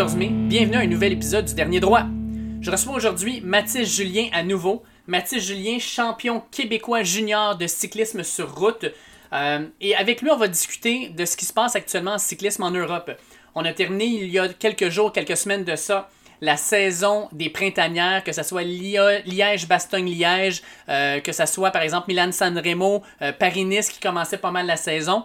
[0.00, 0.28] 14 mai.
[0.48, 2.04] Bienvenue à un nouvel épisode du Dernier Droit.
[2.62, 4.82] Je reçois aujourd'hui Mathis Julien à nouveau.
[5.06, 8.86] Mathis Julien, champion québécois junior de cyclisme sur route.
[9.34, 12.62] Euh, et avec lui, on va discuter de ce qui se passe actuellement en cyclisme
[12.62, 13.10] en Europe.
[13.54, 16.08] On a terminé il y a quelques jours, quelques semaines de ça,
[16.40, 22.56] la saison des printanières, que ce soit Liège-Bastogne-Liège, euh, que ce soit par exemple Milan-San
[22.56, 25.24] euh, Paris-Nice qui commençait pas mal la saison.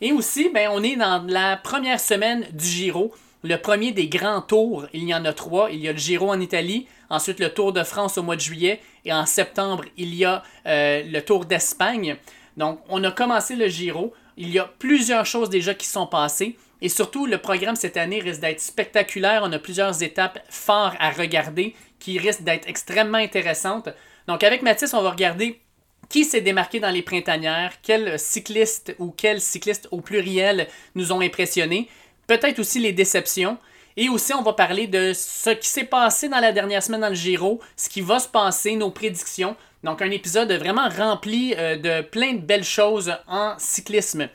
[0.00, 3.12] Et aussi, ben, on est dans la première semaine du Giro,
[3.44, 4.86] le premier des grands tours.
[4.94, 5.70] Il y en a trois.
[5.70, 8.40] Il y a le Giro en Italie, ensuite le Tour de France au mois de
[8.40, 12.16] juillet, et en septembre, il y a euh, le Tour d'Espagne.
[12.56, 14.14] Donc, on a commencé le Giro.
[14.38, 16.56] Il y a plusieurs choses déjà qui sont passées.
[16.80, 19.42] Et surtout, le programme cette année risque d'être spectaculaire.
[19.44, 23.90] On a plusieurs étapes fortes à regarder qui risquent d'être extrêmement intéressantes.
[24.26, 25.60] Donc, avec Mathis, on va regarder
[26.08, 31.20] qui s'est démarqué dans les printanières, quels cyclistes ou quels cyclistes au pluriel nous ont
[31.20, 31.88] impressionnés,
[32.26, 33.58] peut-être aussi les déceptions.
[33.96, 37.08] Et aussi, on va parler de ce qui s'est passé dans la dernière semaine dans
[37.08, 39.56] le Giro, ce qui va se passer, nos prédictions.
[39.84, 44.28] Donc, un épisode vraiment rempli euh, de plein de belles choses en cyclisme.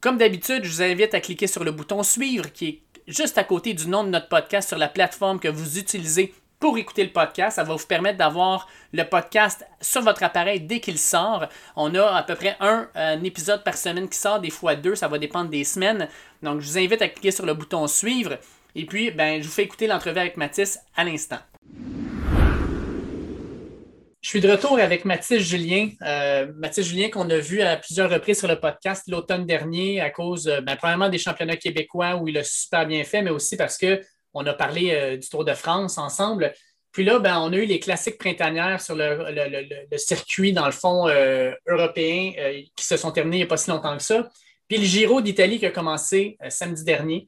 [0.00, 3.44] Comme d'habitude, je vous invite à cliquer sur le bouton suivre qui est juste à
[3.44, 7.10] côté du nom de notre podcast sur la plateforme que vous utilisez pour écouter le
[7.10, 7.56] podcast.
[7.56, 11.46] Ça va vous permettre d'avoir le podcast sur votre appareil dès qu'il sort.
[11.76, 12.88] On a à peu près un,
[13.22, 16.08] épisode par semaine qui sort, des fois deux, ça va dépendre des semaines.
[16.42, 18.38] Donc, je vous invite à cliquer sur le bouton suivre.
[18.74, 21.38] Et puis, ben, je vous fais écouter l'entrevue avec Mathis à l'instant.
[24.20, 25.90] Je suis de retour avec Mathis Julien.
[26.02, 30.10] Euh, Mathis Julien qu'on a vu à plusieurs reprises sur le podcast l'automne dernier à
[30.10, 33.78] cause, ben, premièrement, des championnats québécois où il a super bien fait, mais aussi parce
[33.78, 34.00] que
[34.34, 36.52] on a parlé euh, du Tour de France ensemble.
[36.92, 41.08] Puis là, ben, on a eu les classiques printanières sur le, circuit, dans le fond,
[41.08, 44.28] euh, européen, euh, qui se sont terminés il n'y a pas si longtemps que ça.
[44.68, 47.26] Puis le Giro d'Italie qui a commencé samedi dernier,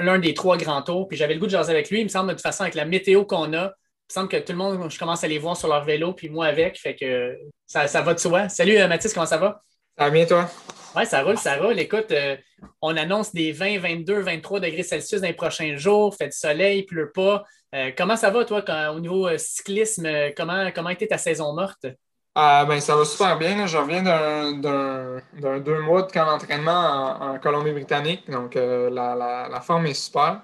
[0.00, 1.06] l'un des trois grands tours.
[1.06, 2.00] Puis j'avais le goût de jaser avec lui.
[2.00, 4.38] Il me semble, de toute façon, avec la météo qu'on a, il me semble que
[4.38, 6.80] tout le monde, je commence à les voir sur leur vélo, puis moi avec.
[6.80, 8.48] Fait que ça, ça va de soi.
[8.48, 9.62] Salut Mathis, comment ça va?
[9.96, 10.50] Ça va bien, toi?
[10.96, 11.78] Oui, ça roule, ça roule.
[11.78, 12.36] Écoute, euh,
[12.82, 16.84] on annonce des 20, 22, 23 degrés Celsius dans les prochains jours, fait du soleil,
[16.84, 17.44] pleut pas.
[17.74, 20.08] Euh, comment ça va, toi, au niveau euh, cyclisme?
[20.36, 21.86] Comment, comment a été ta saison morte?
[22.34, 23.66] Ah, ben, ça va super bien.
[23.66, 28.30] Je reviens d'un deux mois de camp d'entraînement en, Colombie-Britannique.
[28.30, 30.40] Donc, la, forme est super.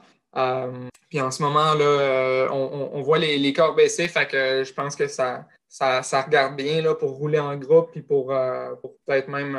[1.08, 4.08] puis en ce moment, là, on, voit les, les, corps baisser.
[4.08, 8.34] Fait que je pense que ça, ça, regarde bien pour rouler en groupe et pour,
[8.82, 9.56] pour peut-être même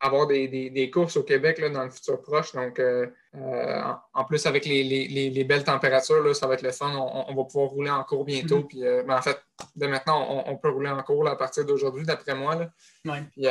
[0.00, 2.52] avoir des, courses au Québec là, dans le futur proche.
[2.52, 3.82] Donc, euh, euh,
[4.14, 6.92] en, plus, avec les, belles températures, ça va être le fun.
[6.96, 8.60] On, va pouvoir rouler en cours bientôt.
[8.60, 8.66] Mm-hmm.
[8.66, 9.38] Puis, euh, ben, en fait,
[9.74, 12.54] de maintenant, on, peut rouler en cours à partir d'aujourd'hui, d'après moi.
[12.54, 12.70] Là.
[13.04, 13.22] Ouais.
[13.32, 13.46] Puis,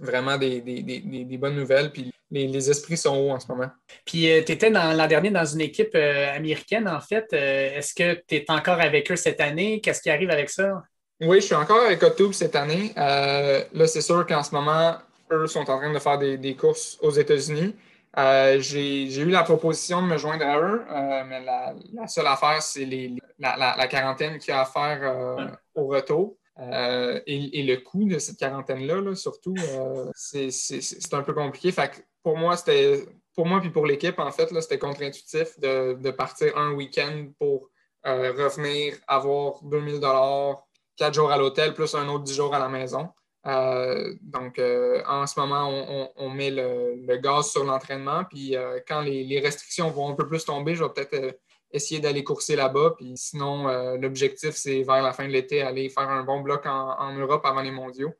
[0.00, 1.92] vraiment des, bonnes nouvelles.
[1.92, 3.70] Puis, les, esprits sont hauts en ce moment.
[4.04, 7.32] Puis, tu étais l'an dernier dans une équipe américaine, en fait.
[7.32, 9.80] Est-ce que tu es encore avec eux cette année?
[9.80, 10.82] Qu'est-ce qui arrive avec ça?
[11.20, 12.92] Oui, je suis encore avec Otube cette année.
[12.96, 14.96] là, c'est sûr qu'en ce moment,
[15.32, 17.74] eux sont en train de faire des, courses aux États-Unis.
[18.18, 22.60] Euh, j'ai eu la proposition de me joindre à eux, euh, mais la, seule affaire,
[22.62, 22.86] c'est
[23.38, 26.36] la, quarantaine qu'il y a à faire euh, au retour.
[27.26, 29.54] Et, le coût de cette quarantaine-là, surtout,
[30.14, 30.50] c'est
[31.12, 31.72] un peu compliqué.
[31.72, 33.04] Fait pour moi, c'était
[33.34, 37.70] pour moi puis pour l'équipe, en fait, c'était contre-intuitif de, de, partir un week-end pour
[38.04, 40.66] revenir, avoir 2000 dollars,
[40.96, 43.08] quatre jours à l'hôtel, plus un autre 10 jours à la maison.
[43.46, 48.24] Euh, donc, euh, en ce moment, on, met le, gaz sur l'entraînement.
[48.24, 51.38] Puis, euh, quand les, restrictions vont un peu plus tomber, je vais peut-être
[51.72, 52.94] essayer d'aller courser là-bas.
[52.96, 53.66] Puis, sinon,
[53.96, 57.62] l'objectif, c'est vers la fin de l'été, aller faire un bon bloc en, Europe avant
[57.62, 58.12] les mondiaux.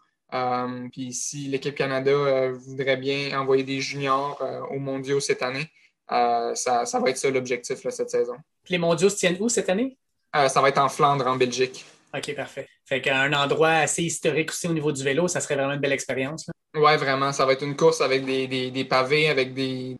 [0.91, 5.71] puis, si l'équipe Canada voudrait bien envoyer des juniors aux mondiaux cette année,
[6.09, 8.37] ça, va être ça l'objectif cette saison.
[8.69, 9.97] les mondiaux se tiennent où cette année?
[10.35, 11.85] ça va être en Flandre, en Belgique.
[12.15, 12.69] OK, parfait.
[12.85, 15.93] Fait qu'un endroit assez historique aussi au niveau du vélo, ça serait vraiment une belle
[15.93, 16.47] expérience.
[16.75, 17.33] Oui, vraiment.
[17.33, 19.97] Ça va être une course avec des, pavés, avec des,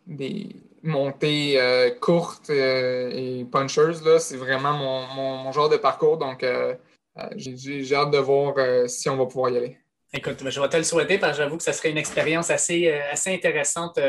[0.83, 4.19] montées euh, courtes euh, et punchers.
[4.19, 6.17] C'est vraiment mon, genre de parcours.
[6.17, 6.75] Donc, euh,
[7.35, 8.55] j'ai hâte de voir
[8.87, 9.77] si on va pouvoir y aller.
[10.15, 12.91] Écoute, je vais te le souhaiter parce que j'avoue que ça serait une expérience assez,
[12.91, 13.99] assez intéressante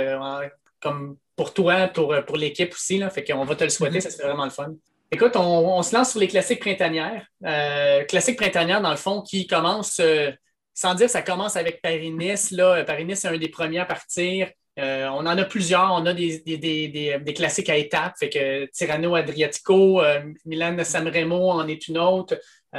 [0.81, 2.99] comme pour toi, pour, pour l'équipe aussi.
[2.99, 3.09] Là.
[3.09, 4.03] Fait qu'on va te le souhaiter, mm-hmm.
[4.03, 4.75] ça serait vraiment le fun.
[5.11, 7.25] Écoute, on, se lance sur les classiques printanières.
[7.45, 10.33] Euh, classiques printanières, dans le fond, qui commencent, euh,
[10.73, 12.55] sans dire ça commence avec Paris-Nice.
[12.87, 14.51] Paris-Nice, c'est un des premiers à partir.
[14.77, 15.93] Euh, on en a plusieurs.
[15.93, 18.15] On a des, classiques à étapes.
[18.19, 20.03] Fait Tirano Adriatico,
[20.45, 22.37] Milan San Remo en est une autre.
[22.73, 22.79] on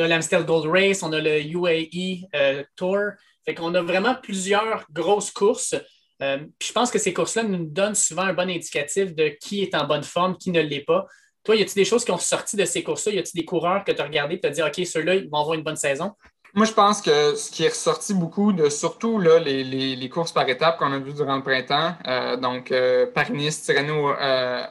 [0.00, 2.28] a l'Amstel Gold Race, on a le UAE
[2.76, 3.00] Tour.
[3.44, 5.74] Fait qu'on a vraiment plusieurs grosses courses.
[6.20, 9.88] je pense que ces courses-là nous donnent souvent un bon indicatif de qui est en
[9.88, 11.08] bonne forme, qui ne l'est pas.
[11.44, 13.12] Toi, y a-t-il des choses qui ont sorti de ces courses-là?
[13.12, 15.28] Y a-t-il des coureurs que tu as regardés et tu as dit, OK, ceux-là, ils
[15.28, 16.12] vont avoir une bonne saison?
[16.54, 20.46] Moi, je pense que ce qui est ressorti beaucoup de surtout là, les, courses par
[20.48, 24.66] étapes qu'on a vues durant le printemps, euh, donc euh, Paris-Nice, Tirreno euh,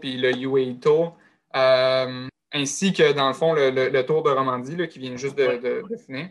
[0.00, 1.16] puis le UAE Tour,
[1.52, 6.28] ainsi que dans le fond le, Tour de Romandie là, qui vient juste de, finir,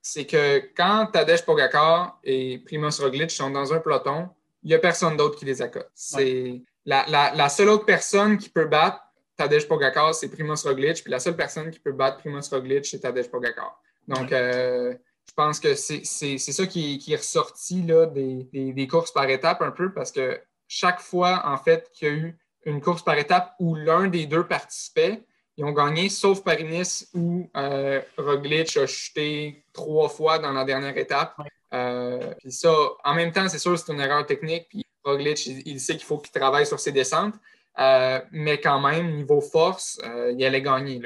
[0.00, 4.28] c'est que quand Tadej Pogacar et Primoz Roglic sont dans un peloton,
[4.62, 5.90] il n'y a personne d'autre qui les accote.
[5.94, 9.00] C'est la, la seule autre personne qui peut battre
[9.40, 11.02] Tadej Pogacar, c'est Primoz Roglic.
[11.02, 13.80] Puis la seule personne qui peut battre Primoz Roglic, c'est Tadej Pogacar.
[14.06, 14.94] Donc, euh,
[15.26, 19.94] je pense que c'est ça qui, est ressorti là, des, courses par étapes un peu
[19.94, 20.38] parce que
[20.68, 24.26] chaque fois, en fait, qu'il y a eu une course par étape où l'un des
[24.26, 25.22] deux participait,
[25.56, 30.96] ils ont gagné, sauf Paris-Nice où euh, Roglic a chuté trois fois dans la dernière
[30.98, 31.36] étape.
[31.72, 32.74] Euh, puis ça,
[33.04, 34.68] en même temps, c'est sûr, c'est une erreur technique.
[34.68, 37.34] Puis Roglic, il sait qu'il faut qu'il travaille sur ses descentes.
[37.78, 41.00] Euh, mais quand même, niveau force, euh, il allait gagner.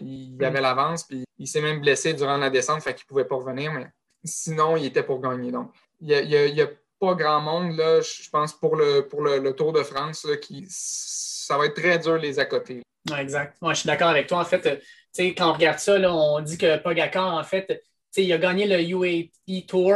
[0.00, 0.44] Il, mm.
[0.44, 3.36] avait l'avance, puis il s'est même blessé durant la descente, fait qu'il ne pouvait pas
[3.36, 3.86] revenir, mais
[4.24, 5.50] sinon, il était pour gagner.
[5.50, 6.66] Donc, il n'y a,
[7.00, 11.56] pas grand monde, là, je pense, pour le, pour le, Tour de France, qui ça
[11.56, 12.82] va être très dur les à côté.
[13.16, 13.56] exact.
[13.62, 14.40] Moi, je suis d'accord avec toi.
[14.40, 17.82] En fait, euh, quand on regarde ça, on dit que Pogacar, en fait,
[18.18, 19.94] il a gagné le UAE Tour,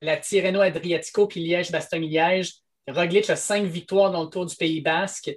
[0.00, 2.63] la Tirreno Adriatico, puis Liège-Bastogne-Liège.
[2.88, 5.30] Roglic a cinq victoires dans le Tour du Pays Basque.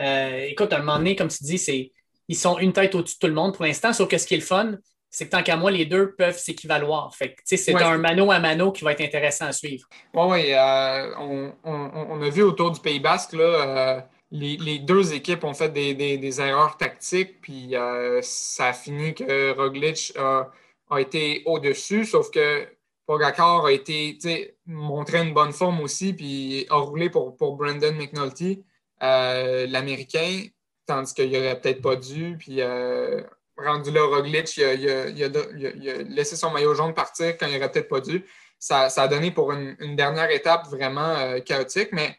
[0.00, 1.92] Euh, écoute, à un moment donné, comme tu dis, c'est,
[2.28, 4.34] ils sont une tête au-dessus de tout le monde pour l'instant, sauf que ce qui
[4.34, 4.76] est le fun,
[5.10, 7.14] c'est que tant qu'à moi, les deux peuvent s'équivaloir.
[7.14, 9.86] Fait c'est un mano à mano qui va être intéressant à suivre.
[10.12, 10.52] Oui, oui.
[10.52, 14.00] Euh, on, a vu autour du Pays Basque, là, euh,
[14.32, 17.74] les, deux équipes ont fait des, erreurs tactiques, puis
[18.22, 20.50] ça a fini que Roglic a,
[20.98, 22.66] été au-dessus, sauf que
[23.06, 28.64] Pogacar a été montré une bonne forme aussi, puis a roulé pour, Brandon McNulty.
[29.02, 30.44] Euh, l'Américain,
[30.86, 32.36] tandis qu'il aurait peut-être pas dû.
[32.38, 33.22] Puis euh,
[33.56, 38.00] rendu là, Roglic, il a, laissé son maillot jaune partir quand il aurait peut-être pas
[38.00, 38.24] dû.
[38.58, 42.16] Ça, a donné pour une, dernière étape vraiment euh, chaotique, mais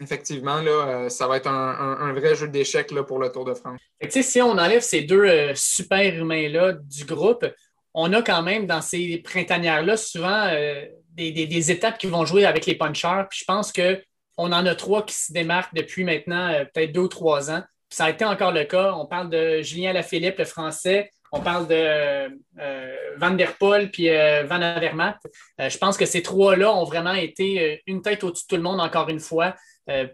[0.00, 3.78] effectivement, là, ça va être un, vrai jeu d'échecs pour le Tour de France.
[4.08, 7.44] si on enlève ces deux super humains-là du groupe,
[7.94, 10.50] on a quand même dans ces printanières-là souvent
[11.14, 13.24] des, des, étapes qui vont jouer avec les punchers.
[13.28, 14.00] Puis je pense que
[14.38, 17.62] on en a trois qui se démarquent depuis maintenant euh, peut-être deux ou trois ans.
[17.90, 18.94] ça a été encore le cas.
[18.94, 21.10] On parle de Julien Lafilippe, le français.
[21.32, 25.16] On parle de euh, Van der Poel puis euh, Van Avermaet.
[25.58, 28.80] je pense que ces trois-là ont vraiment été une tête au-dessus de tout le monde
[28.80, 29.54] encore une fois.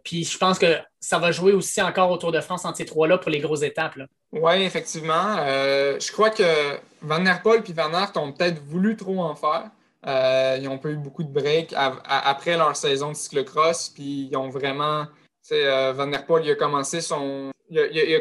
[0.05, 2.85] Puis je pense que ça va jouer aussi encore au Tour de France entre ces
[2.85, 3.95] trois-là pour les grosses étapes.
[4.33, 5.37] Oui, effectivement.
[5.37, 9.71] je crois que Van der Poel et Van Aert ont peut-être voulu trop en faire.
[10.07, 14.37] Euh, ils ont pas eu beaucoup de breaks après leur saison de cyclocross, puis ils
[14.37, 15.07] ont vraiment.
[15.53, 17.51] Euh, Van der Poel, il a commencé son.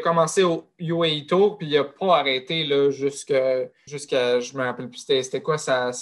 [0.02, 3.68] Commencé au UAE Tour, puis il n'a pas arrêté jusqu'à.
[3.86, 4.40] Jusqu'à.
[4.40, 5.92] Je me rappelle plus, c'était quoi sa,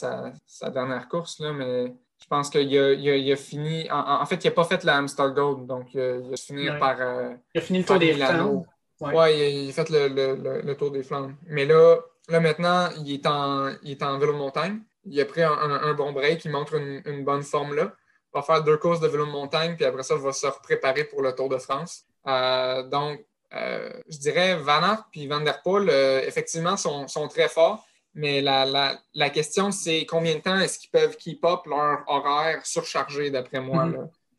[0.73, 1.93] dernière course, là, mais
[2.35, 3.89] pense qu'il a, il a, fini.
[3.91, 6.97] En, fait, il n'a pas fait la Amstel Gold, donc il a fini par.
[7.01, 8.65] Euh, il a fini le Tour des Flandres.
[9.01, 11.33] Oui, ouais, il, a fait le, Tour des Flandres.
[11.47, 11.97] Mais là,
[12.29, 15.95] là maintenant, il est en, il est en vélo de montagne il a pris un,
[15.95, 17.93] bon break, il montre une, bonne forme là.
[18.35, 20.47] Il va faire deux courses de vélo de montagne, puis après ça, il va se
[20.63, 22.05] préparer pour le Tour de France.
[22.27, 23.21] Euh, donc,
[23.53, 27.87] euh, je dirais Van Aert et Van Der Poel, euh, effectivement, sont, très forts.
[28.15, 33.31] Mais la, question, c'est combien de temps est-ce qu'ils peuvent keep up leur horaire surchargé,
[33.31, 33.87] d'après moi.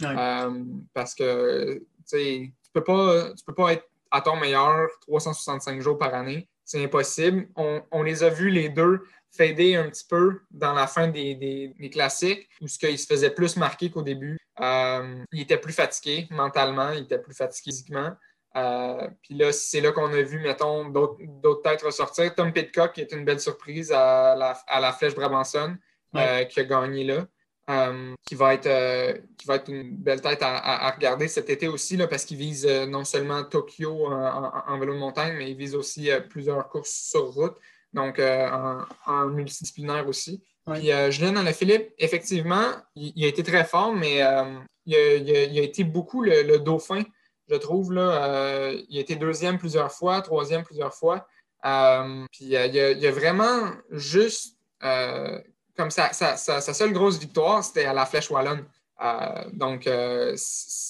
[0.02, 0.86] Mhm.
[0.94, 6.14] parce que tu ne peux, pas, peux pas être à ton meilleur 365 jours par
[6.14, 6.48] année.
[6.66, 7.48] C'est impossible.
[7.56, 9.02] On, on, les a vus les deux
[9.36, 13.58] fader un petit peu dans la fin des, classiques, où ce qu'il se faisait plus
[13.58, 14.38] marquer qu'au début.
[14.62, 18.12] Euh, il était plus fatigué mentalement, il était plus fatigué physiquement.
[18.56, 22.34] Euh, puis là, c'est là qu'on a vu, mettons, d'autres têtes ressortir.
[22.36, 25.76] Tom Pitcock, qui est une belle surprise à la, Flèche Brabanson,
[26.16, 27.26] euh, qui a gagné là.
[28.26, 32.08] qui, va être, qui va être une belle tête à, regarder cet été aussi, là,
[32.08, 36.70] parce qu'il vise non seulement Tokyo en, vélo de montagne, mais il vise aussi plusieurs
[36.70, 37.58] courses sur route
[37.94, 38.48] donc euh,
[39.06, 40.42] en, multidisciplinaire aussi.
[40.72, 44.44] Puis euh, Julien Philippe, effectivement, il, a été très fort, mais euh,
[44.86, 47.04] il, a, été beaucoup le, dauphin,
[47.54, 47.94] je trouve.
[47.94, 51.28] Là, il a été deuxième plusieurs fois, troisième plusieurs fois.
[52.32, 58.32] puis il a, vraiment juste, comme ça, sa, seule grosse victoire, c'était à la Flèche
[58.32, 58.66] Wallonne.
[59.54, 59.88] donc,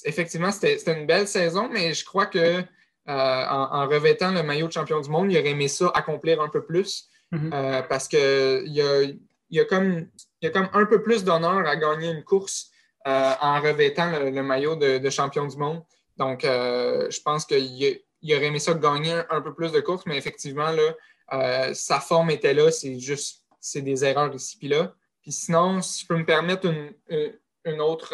[0.05, 2.63] effectivement, c'était une belle saison, mais je crois que
[3.09, 6.47] euh, en, revêtant le maillot de champion du monde, il aurait aimé ça accomplir un
[6.47, 7.51] peu plus mhm.
[7.53, 10.07] euh, parce qu'il a, il y a comme,
[10.41, 12.69] il y a comme un peu plus d'honneur à gagner une course
[13.05, 15.83] en revêtant le, maillot de, champion du monde.
[16.17, 17.99] Donc, je pense qu'il
[18.31, 22.53] aurait aimé ça gagner un, peu plus de courses, mais effectivement, là, sa forme était
[22.53, 22.71] là.
[22.71, 24.93] C'est juste c'est des erreurs ici puis là.
[25.21, 28.13] Puis sinon, si je peux me permettre une, autre,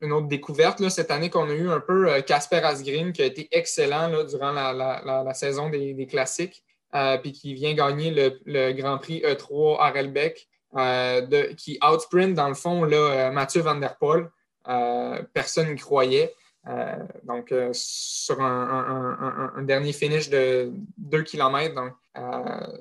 [0.00, 3.22] une autre découverte là, cette année qu'on a eu un peu euh, Casper Asgreen qui
[3.22, 8.10] a été excellent durant la, saison des, classiques, euh, puis qui vient gagner
[8.46, 13.96] le, Grand Prix E3 Arelbeck, euh, qui outsprint dans le fond là, Mathieu Van Der
[13.98, 14.30] Poel.
[15.32, 16.34] Personne n'y croyait.
[17.24, 21.74] donc, sur un, dernier finish de 2 km.
[21.74, 21.92] Donc,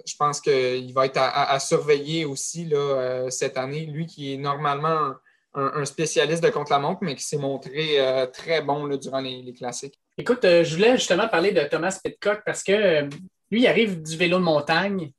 [0.05, 3.85] je pense qu'il va être à, surveiller aussi là, cette année.
[3.85, 5.13] Lui qui est normalement
[5.53, 9.99] un, spécialiste de contre-la-montre, mais qui s'est montré euh, très bon durant les, classiques.
[10.17, 13.09] Écoute, euh, je voulais justement parler de Thomas Pitcock parce que euh,
[13.51, 15.11] lui, il arrive du vélo de montagne.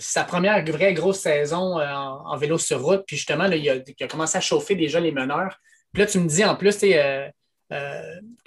[0.00, 3.04] sa première vraie grosse saison en, vélo sur route.
[3.06, 5.60] Puis justement, il, a, commencé à chauffer déjà les meneurs.
[5.94, 7.30] Puis là, tu me dis en plus que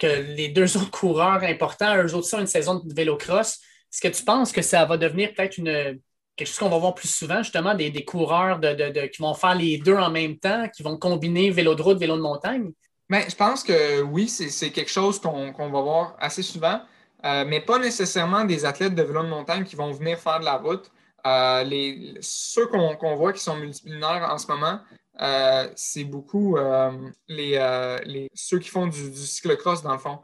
[0.06, 3.58] les deux autres coureurs importants, eux autres, ont une saison de vélo cross.
[3.90, 7.08] Est-ce que tu penses que ça va devenir peut-être quelque chose qu'on va voir plus
[7.08, 11.50] souvent, justement, des, coureurs qui vont faire les deux en même temps, qui vont combiner
[11.50, 12.70] vélo de route, vélo de montagne?
[13.10, 16.82] Bien, je pense que oui, c'est quelque chose qu'on va voir assez souvent,
[17.24, 20.44] euh, mais pas nécessairement des athlètes de vélo de montagne qui vont venir faire de
[20.44, 20.90] la route.
[21.26, 24.80] Euh, les, ceux qu'on voit qui sont multimillionnaires en ce moment,
[25.20, 26.56] euh, c'est beaucoup
[27.28, 30.20] les, ceux qui font du, cyclocross, dans le fond.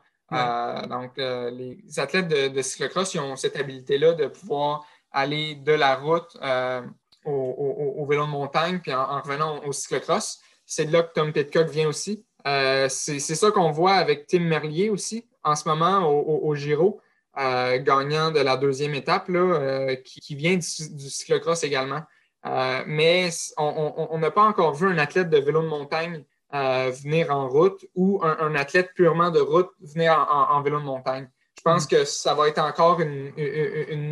[0.89, 5.95] donc, les athlètes de, de cyclocross, ils ont cette habilité-là de pouvoir aller de la
[5.95, 6.83] route euh,
[7.25, 10.41] au, vélo de montagne, puis en, revenant au, cyclocross.
[10.67, 12.27] C'est de là que Tom Pitcock vient aussi.
[12.47, 17.01] Euh, c'est ça qu'on voit avec Tim Merlier aussi, en ce moment au, Giro,
[17.39, 22.03] euh, gagnant de la deuxième étape, là, qui, vient du, cyclocross également.
[22.45, 27.85] Mais on n'a pas encore vu un athlète de vélo de montagne venir en route
[27.95, 31.29] ou un, athlète purement de route venir en vélo de montagne.
[31.65, 33.33] Je pense que ça va être encore une,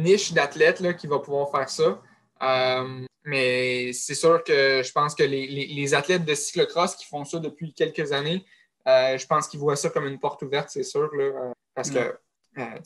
[0.03, 2.01] niche d'athlètes qui va pouvoir faire ça.
[2.43, 7.39] Euh, mais c'est sûr que je pense que les, athlètes de cyclocross qui font ça
[7.39, 8.45] depuis quelques années,
[8.89, 11.11] euh, je pense qu'ils voient ça comme une porte ouverte, c'est sûr.
[11.15, 12.17] Euh, parce que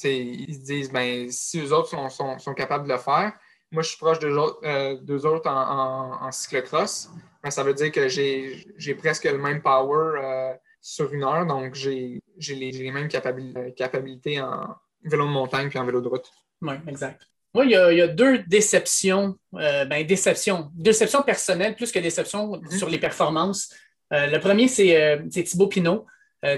[0.04, 3.32] ils se disent ben, si eux autres sont, capables de le faire,
[3.76, 7.10] moi je suis proche d'eux autres, autres en, cyclocross.
[7.42, 11.44] Ben, ça veut dire que j'ai presque le même power sur une heure.
[11.44, 16.30] Donc, j'ai les, mêmes capacités en vélo de montagne puis en vélo de route.
[16.62, 17.22] Oui, exact.
[17.54, 22.70] Moi, il y, a, deux déceptions, euh, ben, déceptions, déceptions personnelles plus que déceptions mhm.
[22.70, 23.74] sur les performances.
[24.12, 26.06] Euh, le premier, c'est euh, Thibaut Pinot.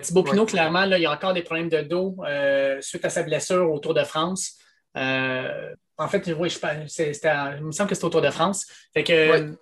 [0.02, 2.14] Thibaut Pinot, clairement, là, il y a encore des problèmes de dos
[2.80, 4.58] suite à sa blessure au Tour de France.
[5.98, 6.58] En fait, oui, je,
[7.58, 8.66] il me semble que c'est au Tour de France.
[8.94, 9.54] Fait que,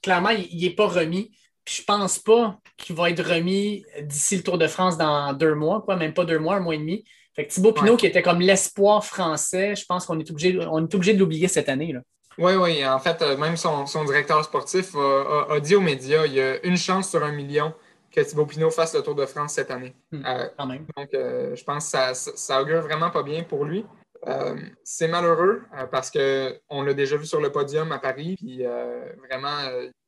[0.00, 1.32] clairement, il n'est pas remis.
[1.64, 5.54] Puis je pense pas qu'il va être remis d'ici le Tour de France dans deux
[5.54, 7.04] mois, quoi, même pas deux mois, un mois et demi.
[7.34, 10.80] Fait que Thibaut Pinot, qui était comme l'espoir français, je pense qu'on est obligé, on
[10.80, 11.92] est obligé de l'oublier cette année.
[11.92, 12.00] Là.
[12.38, 12.86] Oui, oui.
[12.86, 16.76] En fait, euh, même son, directeur sportif a, dit aux médias il y a une
[16.76, 17.72] chance sur un million
[18.10, 19.94] que Thibaut Pinot fasse le Tour de France cette année.
[20.10, 20.86] Hmm, euh, quand même.
[20.96, 23.86] Donc, euh, je pense que ça, ça, augure vraiment pas bien pour lui.
[24.28, 28.64] Euh, c'est malheureux euh, parce qu'on l'a déjà vu sur le podium à Paris, puis
[28.64, 29.58] euh, vraiment,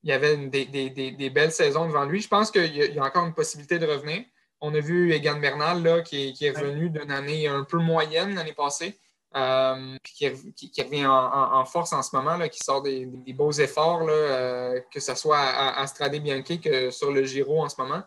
[0.04, 2.20] il y avait des, belles saisons devant lui.
[2.20, 4.22] Je pense qu'il y, a encore une possibilité de revenir.
[4.60, 8.52] On a vu Egan Bernal là, qui, est, revenu d'une année un peu moyenne l'année
[8.52, 8.98] passée,
[9.32, 10.12] puis
[10.54, 15.14] qui, revient en, force en ce moment, là, qui sort des, beaux efforts, que ce
[15.16, 18.02] soit à, à Stradé Bianchi que sur le Giro en ce moment.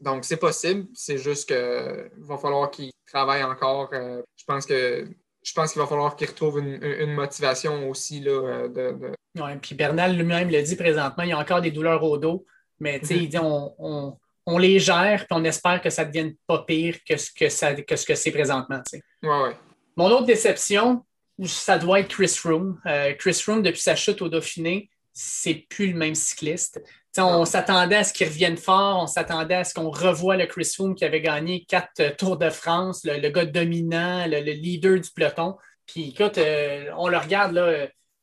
[0.00, 0.86] Donc, c'est possible.
[0.94, 3.90] C'est juste qu'il va falloir qu'il travaille encore.
[3.92, 5.08] Euh, je pense que
[5.42, 8.20] je pense qu'il va falloir qu'il retrouve une, motivation aussi.
[8.20, 12.02] Là, euh, de, puis Bernal lui-même le dit présentement, il y a encore des douleurs
[12.02, 12.44] au dos,
[12.78, 13.16] mais mm-hmm.
[13.16, 16.96] il dit on, on, les gère puis on espère que ça ne devienne pas pire
[17.08, 18.82] que ce que, ça, que, ce que c'est présentement.
[19.22, 19.56] Ouais,
[19.96, 21.04] Mon autre déception,
[21.46, 22.36] ça doit être Chris.
[22.86, 26.82] Euh, Chris Froome, depuis sa chute au Dauphiné, c'est plus le même cycliste
[27.18, 30.70] on s'attendait à ce qu'il revienne fort, on s'attendait à ce qu'on revoie le Chris
[30.74, 35.10] Froome qui avait gagné quatre euh, Tours de France, le, gars dominant, le, leader du
[35.10, 35.56] peloton.
[35.86, 37.54] Puis écoute, euh, on le regarde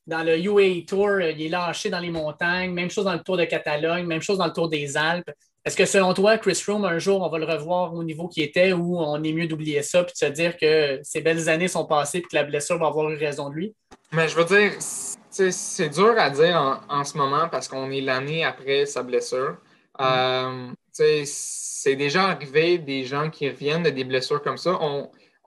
[0.07, 3.23] dans le UAE Tour, euh, il est lâché dans les montagnes, même chose dans le
[3.23, 5.31] Tour de Catalogne, même chose dans le Tour des Alpes.
[5.67, 8.41] Est-ce que selon toi, Chris Froome, un jour, on va le revoir au niveau qu'il
[8.41, 11.67] était ou on est mieux d'oublier ça puis de se dire que ces belles années
[11.67, 13.75] sont passées et que la blessure va avoir eu raison de lui?
[14.13, 18.45] Mais je veux dire, c'est dur à dire en, ce moment parce qu'on est l'année
[18.45, 19.57] après sa blessure.
[19.99, 20.03] Mm.
[20.03, 24.79] Euh, c'est déjà arrivé des gens qui reviennent de des blessures comme ça.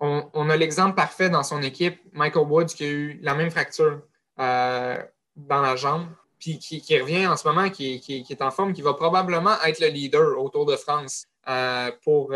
[0.03, 4.03] On, a l'exemple parfait dans son équipe, Michael Woods, qui a eu la même fracture.
[4.39, 4.99] Euh,
[5.37, 6.07] dans la jambe,
[6.41, 9.81] puis qui, revient en ce moment, qui, qui, est en forme, qui va probablement être
[9.81, 11.27] le leader au Tour de France
[12.03, 12.35] pour,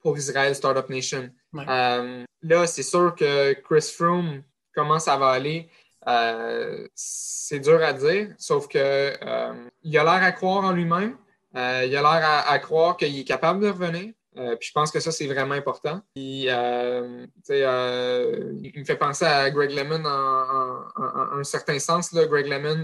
[0.00, 1.30] pour Israël Startup Nation.
[1.52, 4.42] là, c'est sûr que Chris Froome,
[4.74, 5.68] comment ça va aller?
[6.94, 9.12] c'est dur à dire, sauf que
[9.82, 11.16] il a l'air à croire en lui-même.
[11.54, 14.12] Euh, il a l'air à, croire qu'il est capable de revenir.
[14.38, 16.00] Euh, puis je pense que ça, c'est vraiment important.
[16.14, 22.12] Puis, euh, il me fait penser à Greg Lemon en, un certain sens.
[22.12, 22.26] Là.
[22.26, 22.82] Greg Lemon,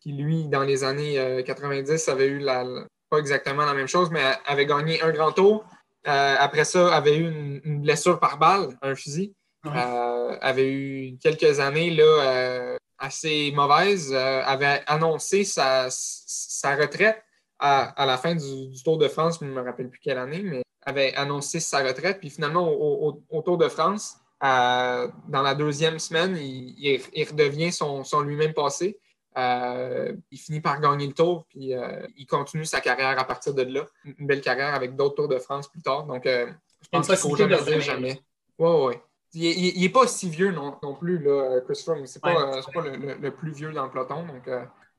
[0.00, 2.64] qui lui, dans les années 90, avait eu la,
[3.08, 5.64] pas exactement la même chose, mais avait gagné un grand tour.
[6.04, 9.34] après ça, avait eu une, blessure par balle, un fusil.
[9.64, 14.12] avait eu quelques années là, assez mauvaises.
[14.12, 17.22] avait annoncé sa, sa retraite
[17.58, 20.62] à, la fin du, Tour de France, je ne me rappelle plus quelle année, mais
[20.82, 22.18] avait annoncé sa retraite.
[22.20, 28.98] Puis finalement, au, Tour de France, dans la deuxième semaine, il, redevient son, lui-même passé.
[29.36, 33.52] Euh, il finit par gagner le tour, puis euh, il continue sa carrière à partir
[33.52, 33.84] de là.
[34.04, 36.04] Une belle carrière avec d'autres Tours de France plus tard.
[36.04, 36.46] Donc, euh,
[36.82, 38.20] je pense qu'il ne faut jamais dire jamais.
[38.58, 39.02] Ouais, ouais.
[39.32, 42.06] Il n'est pas si vieux non, plus, là, Chris Froome.
[42.06, 44.24] Ce n'est pas, pas le, le, plus vieux dans le peloton.
[44.24, 44.48] Donc,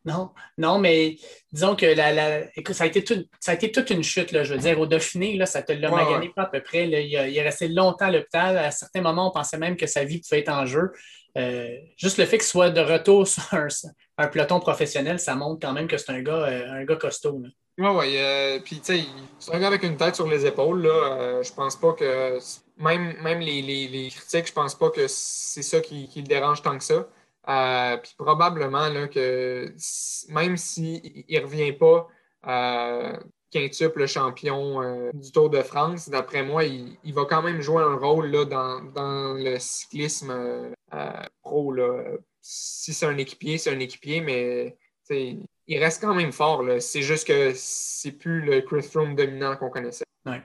[0.06, 1.18] non, non, mais
[1.52, 2.42] disons que la, la...
[2.56, 3.04] Écoute, ça, a été
[3.40, 4.32] ça a été toute une chute.
[4.32, 6.86] Là, je veux dire, au Dauphiné, là, ça te l'a magané pas à peu près.
[6.86, 7.00] Là.
[7.00, 8.58] Il, est resté longtemps à l'hôpital.
[8.58, 10.92] À certains moments, on pensait même que sa vie pouvait être en jeu.
[11.38, 13.44] Euh, juste le fait qu'il soit de retour sur
[14.18, 17.42] un, peloton professionnel, ça montre quand même que c'est un gars, euh, un gars costaud.
[17.78, 18.16] Oui, oui.
[18.18, 19.04] Euh, puis, tu sais,
[19.40, 20.84] c'est un gars avec une tête sur les épaules.
[20.84, 21.42] Là.
[21.42, 22.38] je pense pas que.
[22.78, 26.62] Même, même les, les, critiques, je pense pas que c'est ça qui, qui le dérange
[26.62, 27.08] tant que ça.
[27.48, 29.74] Euh, puis probablement là, que
[30.30, 32.08] même s'il ne revient pas
[32.48, 33.18] euh,
[33.52, 37.96] quintuple champion euh, du Tour de France, d'après moi, il, va quand même jouer un
[37.96, 41.72] rôle là, dans, le cyclisme euh, pro.
[41.72, 42.18] Là.
[42.42, 44.78] Si c'est un équipier, c'est un équipier, mais
[45.10, 46.64] il reste quand même fort.
[46.80, 50.06] C'est juste que c'est plus le Chris Froome dominant qu'on connaissait.
[50.26, 50.42] Ouais.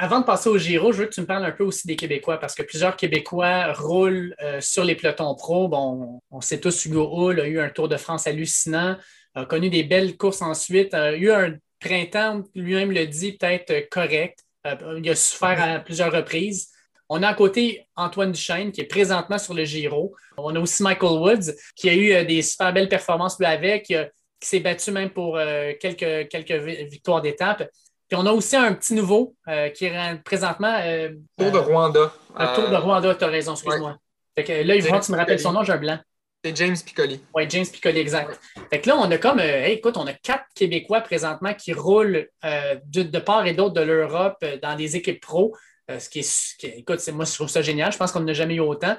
[0.00, 1.96] Avant de passer au Giro, je veux que tu me parles un peu aussi des
[1.96, 5.66] Québécois, parce que plusieurs Québécois roulent euh, sur les pelotons pro.
[5.66, 8.96] Bon, on sait tous, Hugo Hull a eu un Tour de France hallucinant,
[9.34, 14.38] a connu des belles courses ensuite, a eu un printemps, lui-même le dit, peut-être correct.
[14.68, 16.68] Euh, il a souffert à plusieurs reprises.
[17.08, 20.14] On a à côté Antoine Duchesne, qui est présentement sur le Giro.
[20.36, 23.96] On a aussi Michael Woods, qui a eu euh, des super belles performances avec, qui,
[24.40, 25.36] s'est battu même pour
[25.80, 26.52] quelques, quelques
[26.88, 27.68] victoires d'étape.
[28.08, 30.80] Puis on a aussi un petit nouveau euh, qui est présentement.
[30.82, 32.12] Euh, tour de Rwanda.
[32.34, 33.98] Un Tour de euh, Rwanda, tu as raison, excuse-moi.
[34.34, 35.98] Fait que là, il faut que tu me rappelles son nom, j'ai un blanc.
[36.42, 37.20] C'est James Piccoli.
[37.34, 38.40] Oui, James Piccoli, exact.
[38.70, 43.18] Fait que là, on a comme, écoute, on a quatre Québécois présentement qui roulent de,
[43.18, 45.54] part et d'autre de l'Europe dans des équipes pro.
[45.88, 47.92] ce qui est, écoute, moi, je trouve ça génial.
[47.92, 48.96] Je pense qu'on n'a jamais eu autant.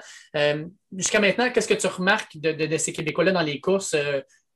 [0.95, 3.95] Jusqu'à maintenant, qu'est-ce que tu remarques de, de ces Québécois-là dans les courses?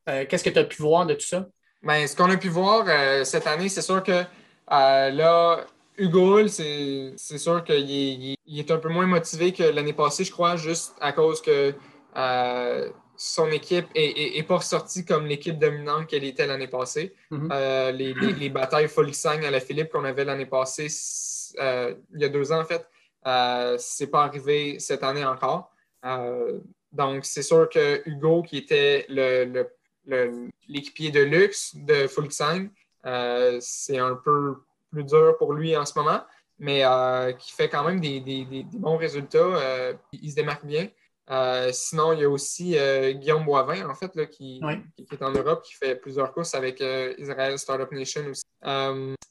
[0.05, 1.47] qu'est-ce que tu as pu voir de tout ça?
[1.81, 2.85] Bien, ce qu'on a pu voir
[3.25, 4.25] cette année, c'est sûr que
[4.73, 5.65] euh, là,
[5.97, 10.95] Hugo, c'est sûr qu'il est, un peu moins motivé que l'année passée, je crois, juste
[10.99, 11.73] à cause que
[12.15, 17.13] euh, son équipe n'est pas ressortie comme l'équipe dominante qu'elle était l'année passée.
[17.31, 17.49] Mm-hmm.
[17.51, 20.87] Euh, les, les, batailles Folksang à la Philippe qu'on avait l'année passée,
[21.59, 22.87] il y a deux ans en fait,
[23.79, 25.71] c'est pas arrivé cette année encore.
[26.91, 29.05] donc, c'est sûr que Hugo, qui était
[30.67, 34.55] l'équipier le, de luxe de Folksang, euh, c'est un peu
[34.93, 36.21] plus dur pour lui en ce moment,
[36.59, 39.37] mais euh, qui fait quand même des, bons résultats.
[39.39, 40.87] Euh, il se démarque bien.
[41.71, 42.77] sinon, il y a aussi
[43.15, 44.61] Guillaume Boivin, en fait, là, qui,
[45.11, 46.81] est en Europe, qui fait plusieurs courses avec
[47.17, 48.43] Israel Startup Nation aussi.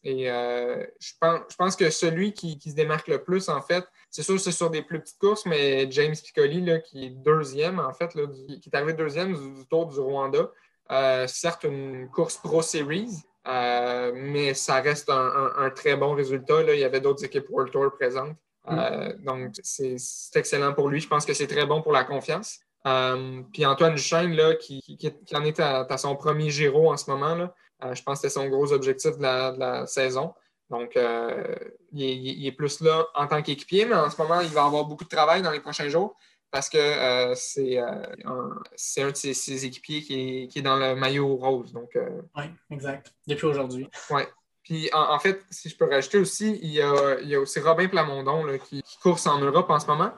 [0.03, 4.23] et je, pense, je pense que celui qui, se démarque le plus, en fait, c'est
[4.23, 7.95] sûr c'est sur des plus petites courses, mais James Piccoli, là, qui est deuxième, en
[7.95, 10.51] fait, là, qui est arrivé deuxième du, Tour du Rwanda.
[11.29, 16.63] certes, une course Pro Series, euh, mais ça reste un, très bon résultat.
[16.63, 16.75] Là.
[16.75, 18.37] Il y avait d'autres équipes World Tour présentes.
[18.69, 18.79] Mm.
[18.79, 19.97] Euh, donc, c'est
[20.35, 21.01] excellent pour lui.
[21.01, 22.61] Je pense que c'est très bon pour la confiance.
[22.87, 24.83] Euh, puis Antoine Duchesne, là, qui,
[25.35, 27.55] en est à, son premier Giro en ce moment, là,
[27.95, 30.35] je pense que c'était son gros objectif de la, saison.
[30.71, 30.97] Donc,
[31.93, 35.05] il est, plus là en tant qu'équipier, mais en ce moment, il va avoir beaucoup
[35.05, 36.17] de travail dans les prochains jours
[36.53, 37.87] parce que euh, c'est euh,
[38.27, 38.61] un,
[38.99, 41.73] un, de ses, équipiers qui est, dans le maillot rose.
[41.73, 43.15] Donc, euh, oui, exact.
[43.27, 43.89] Depuis aujourd'hui.
[44.11, 44.23] Oui.
[44.63, 48.83] Puis en, fait, si je peux rajouter aussi, il y a, aussi Robin Plamondon qui,
[49.03, 50.13] course en Europe en ce moment,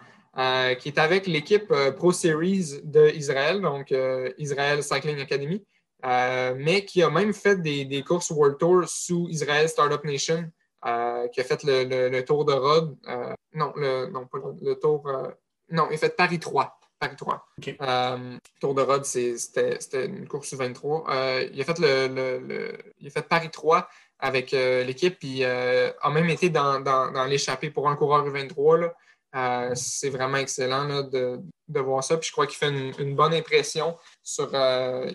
[0.77, 3.95] qui est avec l'équipe Pro Series d'Israël, donc
[4.37, 5.65] Israel Cycling Academy,
[6.03, 10.51] mais qui a même fait des, courses World Tour sous Israel Startup Nation,
[10.83, 12.99] qui a fait le, tour de Rhodes.
[13.55, 15.09] non, le, non, pas le, le tour
[15.75, 16.79] non, il a fait Paris 3.
[16.99, 17.47] Paris 3.
[18.61, 21.05] Tour de Rhodes, c'était une course sur 23.
[21.53, 23.89] il, a fait le, il a fait Paris 3
[24.21, 28.93] avec l'équipe, puis a même été dans, dans, l'échappée pour un coureur U23.
[29.75, 32.17] c'est vraiment excellent de, de, voir ça.
[32.17, 34.47] Puis je crois qu'il fait une, bonne impression sur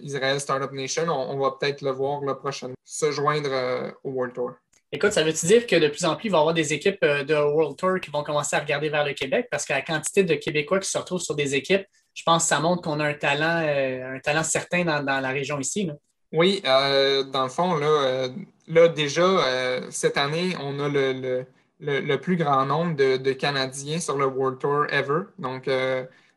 [0.01, 1.07] Israel Startup Nation.
[1.07, 4.51] On, va peut-être le voir le prochain se joindre au World Tour.
[4.91, 6.97] Écoute, ça veut-tu dire que de plus en plus, il va y avoir des équipes
[7.03, 9.47] euh, de World Tour qui vont commencer à regarder vers le Québec?
[9.51, 12.49] Parce que la quantité de Québécois qui se retrouvent sur des équipes, je pense que
[12.49, 15.91] ça montre qu'on a un talent, euh, un talent certain dans, la région ici.
[16.31, 18.29] Oui, euh, dans le fond, là,
[18.67, 24.57] là déjà, cette année, on a le, plus grand nombre de, Canadiens sur le World
[24.57, 25.21] Tour ever.
[25.37, 25.69] Donc,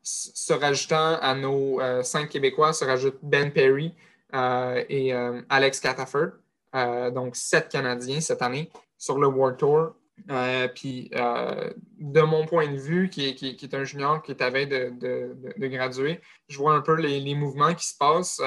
[0.02, 3.94] se rajoutant à nos cinq Québécois, se rajoute Ben Perry
[4.34, 5.12] et
[5.48, 6.32] Alex Cataford.
[6.74, 9.94] Euh, donc sept Canadiens cette année sur le World Tour.
[10.30, 14.50] Euh, puis, euh, de mon point de vue, qui est, un junior qui est à
[14.50, 18.40] veille de, graduer, je vois un peu les, mouvements qui se passent,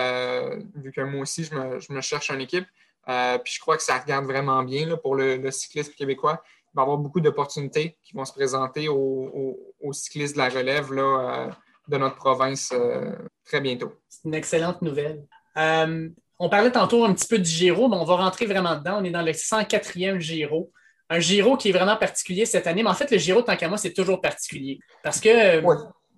[0.76, 2.66] vu que moi aussi, je me, cherche une équipe.
[3.06, 6.42] puis, je crois que ça regarde vraiment bien pour le, cyclisme québécois.
[6.74, 10.90] Il va y avoir beaucoup d'opportunités qui vont se présenter aux, cyclistes de la relève
[10.90, 12.74] de notre province
[13.44, 13.92] très bientôt.
[14.08, 15.26] C'est une excellente nouvelle.
[16.40, 19.00] On parlait tantôt un petit peu du Giro, mais on va rentrer vraiment dedans.
[19.00, 20.72] On est dans le 104e Giro.
[21.10, 22.84] Un Giro qui est vraiment particulier cette année.
[22.84, 24.80] Mais en fait, le Giro, tant qu'à moi, c'est toujours particulier.
[25.04, 25.62] Parce que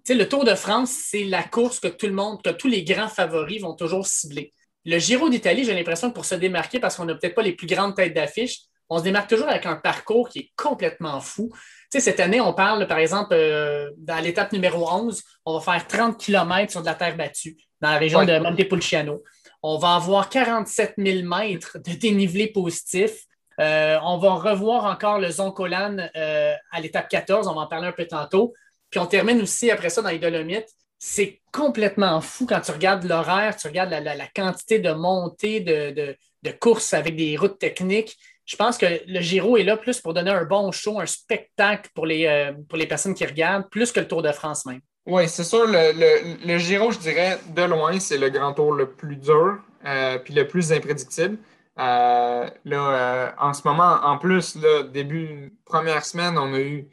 [0.09, 3.09] le Tour de France, c'est la course que tout le monde, que tous les grands
[3.09, 4.53] favoris vont toujours cibler.
[4.85, 7.53] Le Giro d'Italie, j'ai l'impression que pour se démarquer, parce qu'on n'a peut-être pas les
[7.53, 11.51] plus grandes têtes d'affiche, on se démarque toujours avec un parcours qui est complètement fou.
[11.89, 16.17] cette année, on parle, par exemple, euh, dans l'étape numéro 11, on va faire 30
[16.17, 19.23] km sur de la terre battue dans la région de Montepulciano.
[19.63, 23.25] On va avoir 47 000 mètres de dénivelé positif.
[23.59, 27.47] Euh, on va revoir encore le Zoncolan euh, à l'étape 14.
[27.47, 28.53] On va en parler un peu tantôt.
[28.89, 30.69] Puis on termine aussi après ça dans les Dolomites.
[30.99, 36.15] C'est complètement fou quand tu regardes l'horaire, tu regardes la, quantité de montées de,
[36.59, 38.15] courses avec des routes techniques.
[38.45, 41.91] Je pense que le Giro est là plus pour donner un bon show, un spectacle
[41.93, 44.79] pour les, euh, pour les personnes qui regardent, plus que le Tour de France même.
[45.07, 45.65] Oui, c'est sûr.
[45.65, 50.19] Le, le, Giro, je dirais, de loin, c'est le grand tour le plus dur euh,
[50.19, 51.37] puis le plus imprédictible.
[51.79, 56.89] Euh, là, euh, en ce moment, en plus, là, début première semaine, on a eu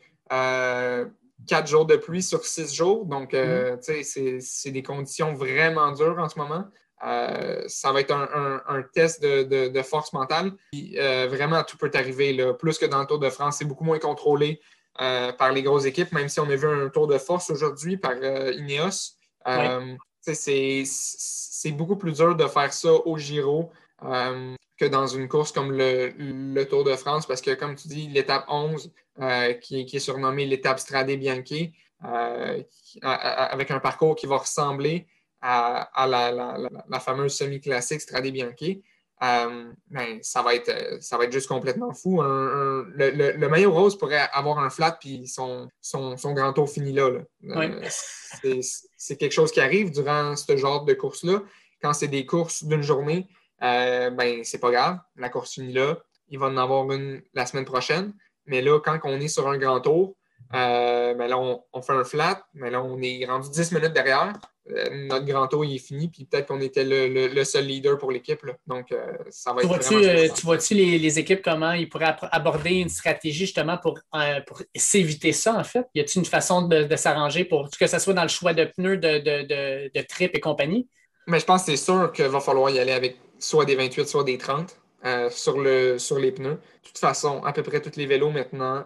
[1.48, 3.04] quatre jours de pluie sur six jours.
[3.04, 6.66] Donc, tu sais, c'est des conditions vraiment dures en ce moment.
[7.00, 10.52] ça va être un, test de, force mentale.
[11.28, 12.32] vraiment, tout peut arriver.
[12.32, 12.54] Là.
[12.54, 14.60] Plus que dans le Tour de France, c'est beaucoup moins contrôlé.
[15.00, 17.96] Euh, par les grosses équipes, même si on a vu un tour de force aujourd'hui
[17.96, 19.16] par euh, Ineos.
[19.48, 25.72] Euh, c'est beaucoup plus dur de faire ça au Giro que dans une course comme
[25.72, 28.92] le, Tour de France, parce que, comme tu dis, l'étape 11,
[29.60, 31.72] qui, est surnommée l'étape Strade Bianchi,
[33.02, 35.08] avec un parcours qui va ressembler
[35.40, 38.82] à, la, fameuse semi-classique Strade Bianchi,
[39.22, 42.20] euh, ben, ça, va être, euh, ça va être juste complètement fou.
[42.22, 47.10] le, maillot rose pourrait avoir un flat puis son, son, grand tour fini là.
[47.44, 47.80] Euh,
[48.96, 51.42] c'est quelque chose qui arrive durant ce genre de course-là.
[51.80, 53.28] Quand c'est des courses d'une journée,
[53.60, 54.98] ben, c'est pas grave.
[55.16, 55.98] La course finit là.
[56.28, 58.12] Il va en avoir une la semaine prochaine.
[58.46, 60.16] Mais là, quand on est sur un grand tour,
[60.50, 64.32] ben là, on, fait un flat, mais là, on est rendu 10 minutes derrière.
[64.70, 68.40] Euh, notre grand tour est fini, puis peut-être qu'on était le, seul leader pour l'équipe.
[68.66, 69.88] Donc, euh, ça va être.
[69.88, 73.98] tu euh, vois-tu les, équipes comment ils pourraient aborder une stratégie justement pour,
[74.46, 75.86] pour s'éviter ça, en fait?
[75.94, 78.96] Y a-t-il une façon de, s'arranger pour que ce soit dans le choix de pneus,
[78.96, 80.88] de, de, de, trip et compagnie?
[81.26, 84.06] Mais je pense que c'est sûr qu'il va falloir y aller avec soit des 28,
[84.06, 84.78] soit des 30
[85.30, 86.54] sur, le, sur les pneus.
[86.54, 88.84] De toute façon, à peu près tous les vélos maintenant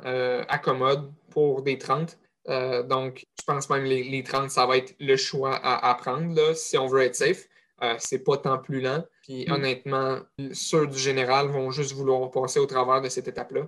[0.49, 2.19] accommodent pour des 30.
[2.49, 6.55] Euh, donc, je pense même les, les 30, ça va être le choix à, prendre
[6.55, 7.49] si on veut être safe.
[7.83, 9.05] Euh, c'est pas tant plus lent.
[9.23, 9.53] Puis mm.
[9.53, 10.19] honnêtement,
[10.53, 13.63] ceux du général vont juste vouloir passer au travers de cette étape-là.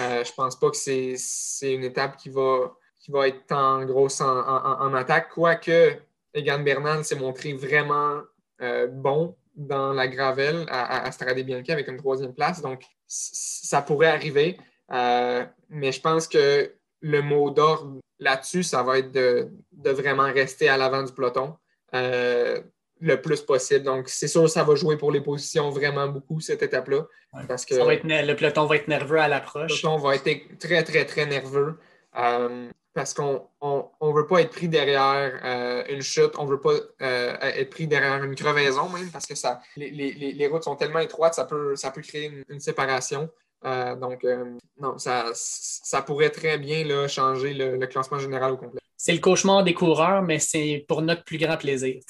[0.00, 4.20] Euh, je pense pas que c'est une étape qui va, qui va être tant grosse
[4.20, 5.96] en, attaque, quoique
[6.34, 8.20] Egan Bernal s'est montré vraiment
[8.60, 12.62] euh, bon dans la gravelle à, à Strade Bianchi avec une troisième place.
[12.62, 14.56] Donc, ça pourrait arriver.
[14.88, 19.50] mais je pense que le mot d'ordre là-dessus, ça va être de,
[19.90, 21.54] vraiment rester à l'avant du peloton
[21.94, 22.60] euh,
[23.00, 23.84] le plus possible.
[23.84, 27.06] Donc, c'est sûr, ça va jouer pour les positions vraiment beaucoup, cette étape-là.
[27.46, 29.70] parce que le peloton va être nerveux à l'approche.
[29.70, 31.78] Le peloton va être très, très, très nerveux.
[32.18, 36.60] Euh, parce qu'on ne veut pas être pris derrière euh, une chute, on ne veut
[36.60, 41.34] pas être pris derrière une crevaison même, parce que ça, les, routes sont tellement étroites,
[41.34, 43.30] ça peut, ça peut créer une séparation.
[43.64, 48.56] Euh, donc, euh, non, ça, ça pourrait très bien là, changer le, classement général au
[48.56, 48.80] complet.
[48.96, 52.00] c'est le cauchemar des coureurs, mais c'est pour notre plus grand plaisir.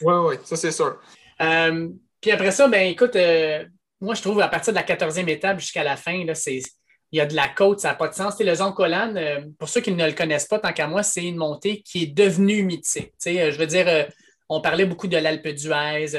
[0.00, 0.98] Oui, oui, ça c'est sûr.
[1.40, 1.88] Euh,
[2.20, 3.16] puis après ça, ben écoute,
[4.00, 6.60] moi je trouve à partir de la 14e étape jusqu'à la fin, là, c'est,
[7.12, 8.40] il y a de la côte, ça n'a pas de sens.
[8.40, 9.14] le Zoncolan,
[9.58, 12.06] pour ceux qui ne le connaissent pas, tant qu'à moi, c'est une montée qui est
[12.06, 13.12] devenue mythique.
[13.24, 14.08] je veux dire,
[14.48, 16.16] on parlait beaucoup de l'Alpe d'Huez,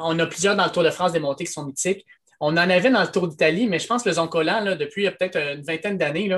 [0.00, 2.04] on a plusieurs dans le Tour de France des montées qui sont mythiques.
[2.46, 5.38] On en avait dans le Tour d'Italie, mais je pense que le Zoncolan, depuis peut-être
[5.38, 6.28] une vingtaine d'années,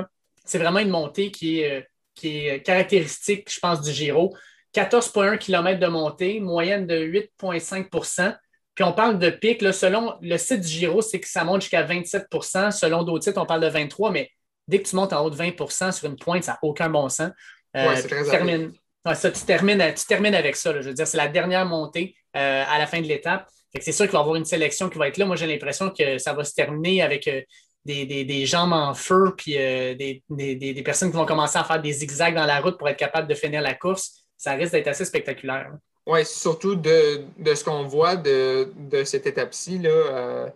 [0.45, 4.33] c'est vraiment une montée qui est, qui est caractéristique, je pense, du Giro.
[4.73, 8.37] 14,1 km de montée, moyenne de 8,5%
[8.73, 11.83] Puis on parle de pic, selon le site du Giro, c'est que ça monte jusqu'à
[11.83, 14.31] 27% Selon d'autres sites, on parle de 23 mais
[14.65, 17.09] dès que tu montes en haut de 20% sur une pointe, ça n'a aucun bon
[17.09, 17.31] sens.
[17.75, 18.71] Euh, tu, termines,
[19.13, 19.81] ça, tu, termines,
[20.35, 20.73] avec ça.
[20.79, 23.49] Je veux dire, c'est la dernière montée euh, à la fin de l'étape.
[23.79, 25.25] C'est sûr qu'il va y avoir une sélection qui va être là.
[25.25, 27.41] Moi, j'ai l'impression que ça va se terminer avec euh,
[27.85, 32.35] des, jambes en feu, puis des, des, personnes qui vont commencer à faire des zigzags
[32.35, 35.71] dans la route pour être capables de finir la course ça risque d'être assez spectaculaire.
[36.05, 38.69] Oui, surtout de, ce qu'on voit de,
[39.03, 39.81] cette étape-ci.
[39.83, 40.49] Euh,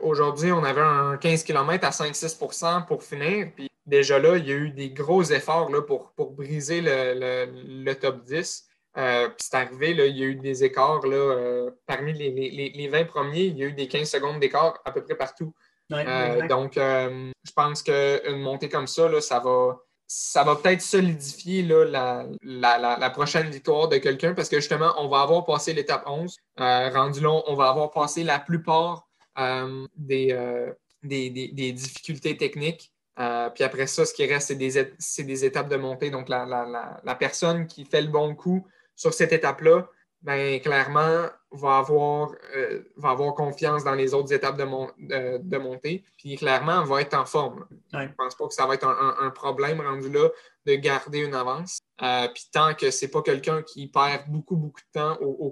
[0.00, 3.48] aujourd'hui, on avait un 15 km à 5-6% pour finir.
[3.54, 7.92] Puis déjà là, il y a eu des gros efforts là, pour, pour briser le,
[7.94, 8.67] top 10.
[8.96, 12.88] Euh, puis c'est arrivé, là, il y a eu des écarts là, euh, parmi les,
[12.88, 15.54] 20 premiers, il y a eu des 15 secondes d'écart à peu près partout.
[15.90, 22.26] donc, je pense qu'une montée comme ça, là, ça va ça va peut-être solidifier la,
[22.42, 26.34] la, prochaine victoire de quelqu'un parce que justement, on va avoir passé l'étape 11.
[26.60, 29.06] Euh, rendu long, on va avoir passé la plupart
[29.38, 30.72] euh, euh,
[31.02, 32.90] des, des, difficultés techniques.
[33.16, 36.10] puis après ça, ce qui reste, c'est des, des, étapes de montée.
[36.10, 38.66] Donc, la, personne qui fait le bon coup
[38.98, 39.88] sur cette étape-là,
[40.22, 44.66] ben, clairement, va avoir, euh, va avoir confiance dans les autres étapes de,
[45.12, 47.66] euh, de montée, puis clairement, va être en forme.
[47.92, 50.28] Je ne pense pas que ça va être un, problème rendu là
[50.66, 51.78] de garder une avance.
[52.02, 55.50] Euh, puis tant que ce n'est pas quelqu'un qui perd beaucoup, beaucoup de temps au,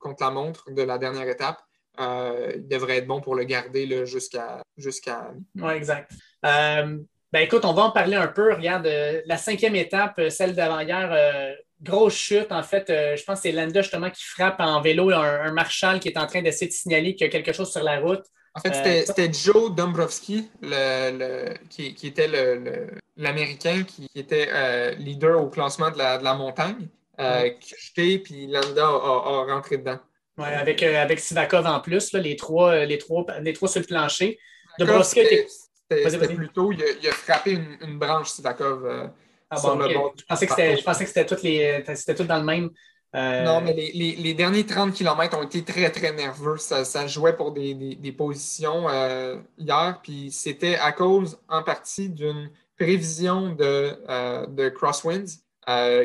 [0.00, 1.62] contre la montre de la dernière étape,
[1.96, 4.60] il devrait être bon pour le garder jusqu'à.
[4.76, 5.32] jusqu'à...
[5.54, 6.10] Oui, exact.
[6.42, 8.52] ben écoute, on va en parler un peu.
[8.52, 8.90] Regarde,
[9.24, 12.50] la cinquième étape, celle d'avant-hier, grosse chute.
[12.50, 15.52] En fait, euh, je pense que c'est Landa justement qui frappe en vélo un, un
[15.52, 18.00] Marshall qui est en train d'essayer de signaler qu'il y a quelque chose sur la
[18.00, 18.24] route.
[18.56, 22.30] En fait, c'était euh, Joe Dombrowski, le, qui, était
[23.16, 28.84] l'Américain qui, était euh, leader au classement de la, montagne, qui a jeté, puis Landa
[28.84, 29.98] a, rentré dedans.
[30.38, 34.38] Oui, avec, avec Sivakov en plus, les, trois, les, trois, les trois sur le plancher.
[34.78, 35.46] Dombrowski était.
[35.90, 39.10] C'était plutôt, il a, il a, frappé une, une branche Sivakov.
[40.28, 41.82] Ah je pensais que c'était toutes les.
[41.94, 42.70] C'était tout dans le même.
[43.14, 46.56] Euh, non, mais les, derniers 30 km ont été très, très nerveux.
[46.56, 53.50] Ça, jouait pour des, positions euh, hier, puis c'était à cause en partie d'une prévision
[53.50, 55.42] de, euh, de Crosswinds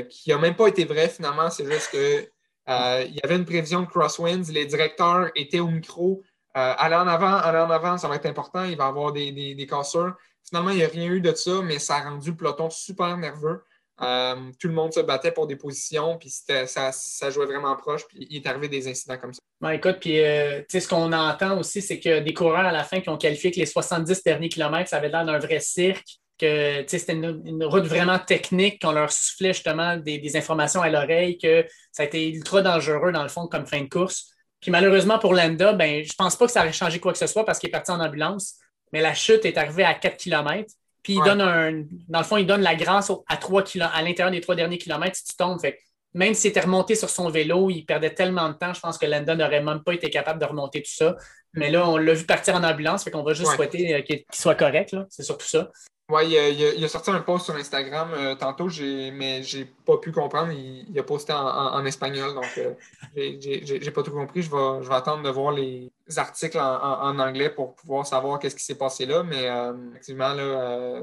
[0.09, 1.49] qui n'a même pas été vraie finalement.
[1.49, 2.29] C'est juste que
[2.67, 6.21] il y avait une prévision de Crosswinds, les directeurs étaient au micro.
[6.53, 9.31] allez en avant, allez en avant, ça va être important, il va y avoir des,
[9.31, 10.13] des casseurs.
[10.47, 13.17] Finalement, il n'y a rien eu de ça, mais ça a rendu le peloton super
[13.17, 13.63] nerveux.
[14.02, 18.08] Euh, tout le monde se battait pour des positions, puis ça, ça jouait vraiment proche,
[18.08, 19.39] puis il est arrivé des incidents comme ça.
[19.60, 23.02] Ben, écoute, puis euh, ce qu'on entend aussi, c'est que des coureurs à la fin
[23.02, 26.86] qui ont qualifié que les 70 derniers kilomètres, ça avait l'air d'un vrai cirque, que
[26.88, 32.04] c'était une, route vraiment technique, qu'on leur soufflait justement des, informations à l'oreille, que ça
[32.04, 34.34] a été ultra dangereux dans le fond comme fin de course.
[34.62, 37.28] Puis malheureusement pour Landa, ben, je pense pas que ça aurait changé quoi que ce
[37.28, 38.56] soit parce qu'il est parti en ambulance
[38.91, 40.71] mais la chute est arrivée à 4 km.
[41.02, 41.86] Puis il donne un.
[42.10, 44.78] Dans le fond, il donne la grâce à 3 km, à l'intérieur des trois derniers
[44.78, 45.60] kilomètres si tu tombes.
[45.60, 45.80] Fait
[46.13, 49.06] même s'il était remonté sur son vélo, il perdait tellement de temps, je pense que
[49.06, 51.15] Landon n'aurait même pas été capable de remonter tout ça.
[51.54, 54.23] Mais là, on l'a vu partir en ambulance, fait qu'on va juste souhaiter euh, qu'il
[54.32, 54.95] soit correct.
[55.10, 55.69] C'est surtout ça.
[56.10, 58.67] Oui, il, a sorti un post sur Instagram euh, tantôt,
[59.13, 60.52] mais j'ai pas pu comprendre.
[60.52, 62.74] Il, a posté en, espagnol, donc euh,
[63.15, 64.41] j'ai pas tout compris.
[64.41, 68.78] Je vais, attendre de voir les articles en, anglais pour pouvoir savoir qu'est-ce qui s'est
[68.78, 69.22] passé là.
[69.22, 70.34] Mais euh, effectivement,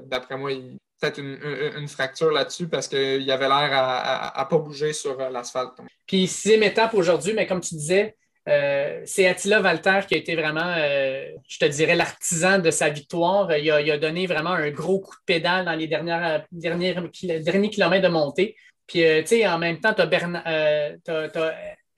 [0.07, 4.93] d'après moi, il peut-être une, fracture là-dessus parce qu'il avait l'air à, ne pas bouger
[4.93, 5.79] sur l'asphalte.
[6.05, 8.17] Puis sixième étape aujourd'hui, mais comme tu disais,
[8.49, 12.91] euh, c'est Attila Walter qui a été vraiment, euh, je te dirais, l'artisan de sa
[12.91, 13.55] victoire.
[13.57, 18.57] Il a, donné vraiment un gros coup de pédale dans les derniers kilomètres de montée.
[18.87, 20.07] Puis, euh, tu sais, en même temps, tu as,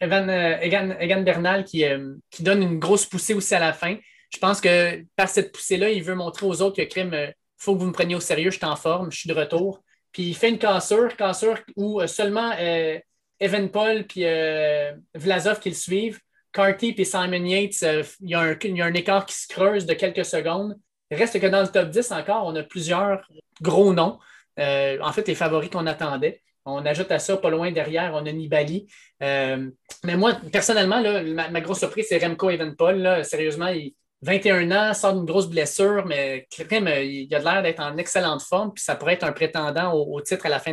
[0.00, 1.84] Egan, Bernal qui,
[2.30, 3.96] qui, donne une grosse poussée aussi à la fin.
[4.32, 7.74] Je pense que par cette poussée-là, il veut montrer aux autres que crime, il faut
[7.74, 9.82] que vous me preniez au sérieux, je suis en forme, je suis de retour.
[10.12, 12.52] Puis il fait une cassure, cassure où seulement
[13.40, 14.24] Evan Paul puis
[15.14, 16.20] Vlasov qui le suivent
[16.52, 20.24] Carty et Simon Yates, euh, il, y a un, écart qui se creuse de quelques
[20.24, 20.76] secondes.
[21.10, 23.26] Reste que dans le top 10 encore, on a plusieurs
[23.62, 24.18] gros noms.
[24.58, 26.42] en fait, les favoris qu'on attendait.
[26.64, 28.86] On ajoute à ça, pas loin derrière, on a Nibali.
[29.20, 33.24] mais moi, personnellement, ma, grosse surprise, c'est Remco Evenpol.
[33.24, 38.42] Sérieusement, il, 21 ans, sort d'une grosse blessure, mais il a l'air d'être en excellente
[38.42, 40.72] forme, puis ça pourrait être un prétendant au, titre à la fin,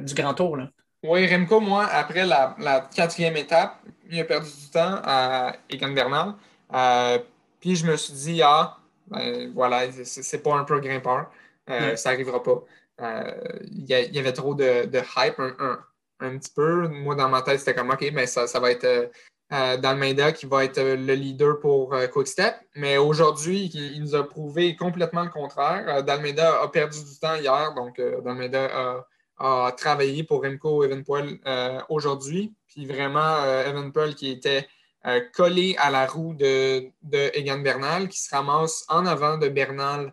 [0.00, 0.58] du grand tour.
[1.04, 3.80] Oui, Remco, moi, après la, quatrième étape,
[4.10, 6.34] il a perdu du temps à Egan Bernal.
[6.74, 7.18] Euh,
[7.60, 11.30] puis je me suis dit, ah, ben, voilà, c'est pas un peu grimpeur.
[11.70, 12.64] Euh, ça n'arrivera pas.
[13.00, 13.30] Euh,
[13.70, 16.88] il y, avait trop de, hype, un, petit peu.
[16.88, 19.10] Moi, dans ma tête, c'était comme, OK, mais ben, ça, ça va être
[19.50, 22.56] Dalmeida qui va être le leader pour Quickstep.
[22.74, 26.02] Mais aujourd'hui, il, nous a prouvé complètement le contraire.
[26.02, 29.06] Dalmeida a perdu du temps hier, donc Dalmeida a,
[29.76, 31.38] travaillé pour Remco Evenpoel
[31.88, 32.54] aujourd'hui.
[32.66, 34.68] Puis vraiment, Evenpoel qui était
[35.32, 40.12] collé à la roue de, Egan Bernal, qui se ramasse en avant de Bernal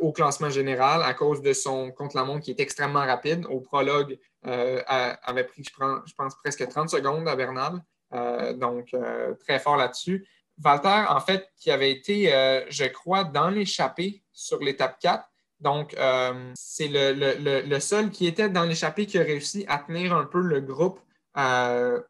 [0.00, 3.46] au classement général à cause de son contre-la-montre qui est extrêmement rapide.
[3.50, 7.82] Au prologue, avait pris, je pense, presque 30 secondes à Bernal.
[8.14, 10.26] Euh, donc, euh, très fort là-dessus.
[10.62, 15.27] Walter, en fait, qui avait été, euh, je crois, dans l'échappée sur l'étape 4.
[15.60, 15.96] Donc,
[16.54, 20.60] c'est le, seul qui était dans l'échappée qui a réussi à tenir un peu le
[20.60, 21.00] groupe,
[21.34, 22.04] le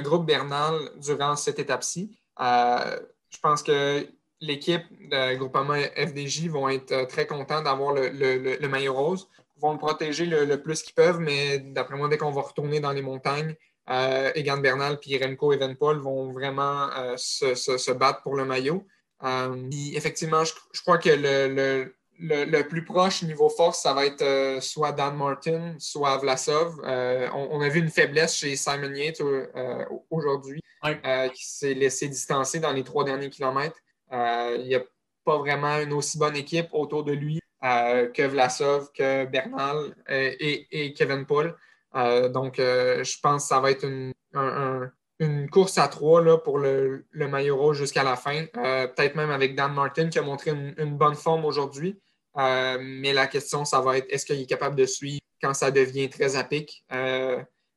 [0.00, 2.18] groupe Bernal durant cette étape-ci.
[2.38, 4.06] je pense que
[4.40, 9.28] l'équipe de Groupama FDJ vont être très contents d'avoir le, maillot rose.
[9.56, 12.80] Ils vont le protéger le plus qu'ils peuvent, mais d'après moi, dès qu'on va retourner
[12.80, 13.56] dans les montagnes,
[13.90, 18.86] euh, Egan Bernal et Remco Evenpol vont vraiment euh, se, battre pour le maillot.
[19.24, 21.94] Euh, effectivement, je, crois que le,
[22.68, 26.80] plus proche niveau force, ça va être soit Dan Martin, soit Vlasov.
[26.84, 29.22] On, a vu une faiblesse chez Simon Yates
[30.10, 33.78] aujourd'hui, qui s'est laissé distancer dans les trois derniers kilomètres.
[34.12, 34.82] il n'y a
[35.24, 40.92] pas vraiment une aussi bonne équipe autour de lui que Vlasov, que Bernal et, et
[40.92, 41.56] Kevin Paul.
[41.94, 44.12] Euh, donc, euh, je pense que ça va être une,
[45.50, 48.44] course à trois là, pour le, maillot rouge jusqu'à la fin.
[48.56, 52.00] Euh, peut-être même avec Dan Martin qui a montré une, bonne forme aujourd'hui.
[52.36, 56.08] Mais la question, ça va être est-ce qu'il est capable de suivre quand ça devient
[56.08, 56.84] très à pic?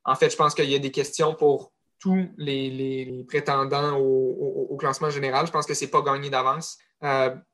[0.05, 5.09] en fait, je pense qu'il y a des questions pour tous les, prétendants au, classement
[5.09, 5.47] général.
[5.47, 6.77] Je pense que ce n'est pas gagné d'avance.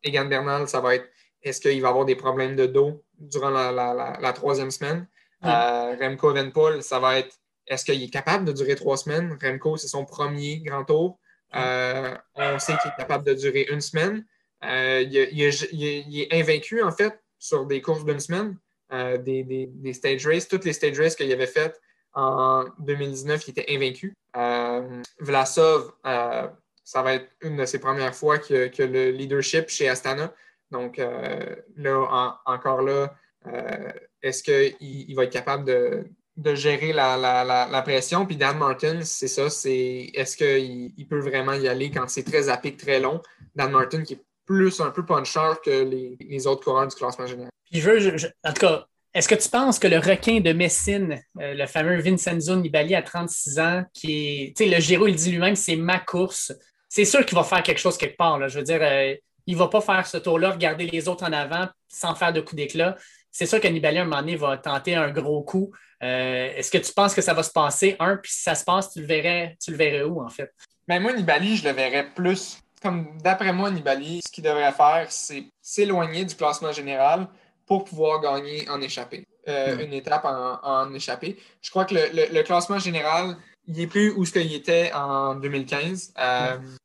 [0.03, 1.07] Egan Bernal, ça va être
[1.41, 5.07] est-ce qu'il va avoir des problèmes de dos durant la troisième semaine?
[5.45, 7.35] Euh, Remco Evenpool, ça va être
[7.67, 9.37] est-ce qu'il est capable de durer trois semaines?
[9.41, 11.19] Remco, c'est son premier grand tour.
[11.55, 14.25] Euh, on sait qu'il est capable de durer une semaine.
[14.63, 18.57] Euh, il, est invaincu, en fait, sur des courses d'une semaine,
[18.91, 20.47] des, stage races.
[20.47, 21.79] Toutes les stage races qu'il avait faites
[22.13, 24.13] en 2019, il était invaincu.
[25.19, 30.33] Vlasov, ça va être une de ses premières fois que, que le leadership chez Astana.
[30.71, 33.15] Donc, là, encore là,
[34.21, 38.25] est-ce qu'il va être capable de, gérer la, pression?
[38.25, 42.49] Puis Dan Martin, c'est ça, c'est est-ce qu'il peut vraiment y aller quand c'est très
[42.49, 43.21] à très long?
[43.55, 45.83] Dan Martin qui est plus un peu puncher que
[46.19, 47.51] les, autres coureurs du classement général.
[47.69, 51.53] Puis je en tout cas, est-ce que tu penses que le requin de Messine, euh,
[51.53, 55.31] le fameux Vincenzo Nibali à 36 ans, qui est, tu sais, le Giro, il dit
[55.31, 56.51] lui-même, c'est ma course.
[56.87, 58.39] C'est sûr qu'il va faire quelque chose quelque part.
[58.39, 58.47] Là.
[58.47, 61.31] Je veux dire, euh, il ne va pas faire ce tour-là, regarder les autres en
[61.31, 62.95] avant sans faire de coup d'éclat
[63.31, 65.71] c'est sûr que Nibali, à un moment donné, va tenter un gros coup.
[66.01, 68.63] Euh, est-ce que tu penses que ça va se passer, un, puis si ça se
[68.63, 70.51] passe, tu le verrais, tu le verrais où, en fait?
[70.87, 72.59] Ben moi, Nibali, je le verrais plus.
[72.81, 77.27] Comme d'après moi, Nibali, ce qu'il devrait faire, c'est s'éloigner du classement général
[77.65, 79.25] pour pouvoir gagner en échappée.
[79.47, 79.79] Euh, hmm.
[79.81, 81.37] Une étape en, en, échappée.
[81.61, 83.37] Je crois que le, classement général,
[83.67, 86.13] il n'est plus où ce qu'il était en 2015.
[86.17, 86.77] Euh, hmm.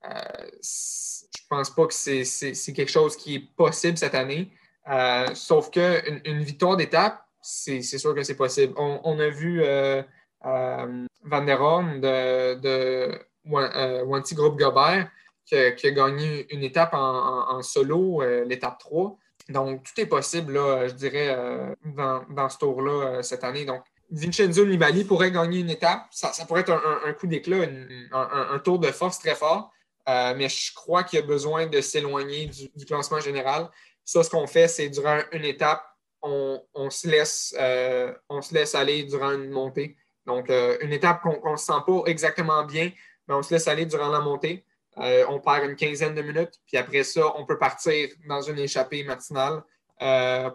[0.63, 4.51] je pense pas que c'est quelque chose qui est possible cette année.
[4.91, 8.75] Euh, sauf qu'une une victoire d'étape, c'est sûr que c'est possible.
[8.77, 10.03] On, a vu euh,
[10.47, 15.11] euh, Van der Horn de, de Wanty Group Gobert
[15.47, 19.17] qui, a gagné une étape en, solo, l'étape 3.
[19.51, 21.37] Donc, tout est possible, là, je dirais,
[21.85, 23.65] dans, ce tour-là cette année.
[23.65, 26.07] Donc, Vincenzo Nibali pourrait gagner une étape.
[26.11, 26.73] Ça, pourrait être
[27.05, 27.67] un, coup d'éclat,
[28.13, 29.71] un, tour de force très fort.
[30.07, 33.69] mais je crois qu'il y a besoin de s'éloigner du, classement général.
[34.05, 35.83] Ça, ce qu'on fait, c'est durant une étape,
[36.23, 39.97] on, se laisse, euh, on se laisse aller durant une montée.
[40.27, 42.91] Donc, euh, une étape qu'on ne se sent pas exactement bien,
[43.29, 44.65] mais on se laisse aller durant la montée.
[44.99, 48.59] Euh, on perd une quinzaine de minutes, puis après ça, on peut partir dans une
[48.59, 49.63] échappée matinale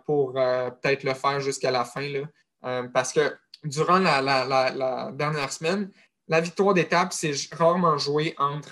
[0.05, 2.07] pour peut-être le faire jusqu'à la fin.
[2.07, 2.83] Là.
[2.93, 3.33] parce que
[3.63, 5.89] durant la, la dernière semaine,
[6.27, 8.69] la victoire d'étape, c'est rarement joué entre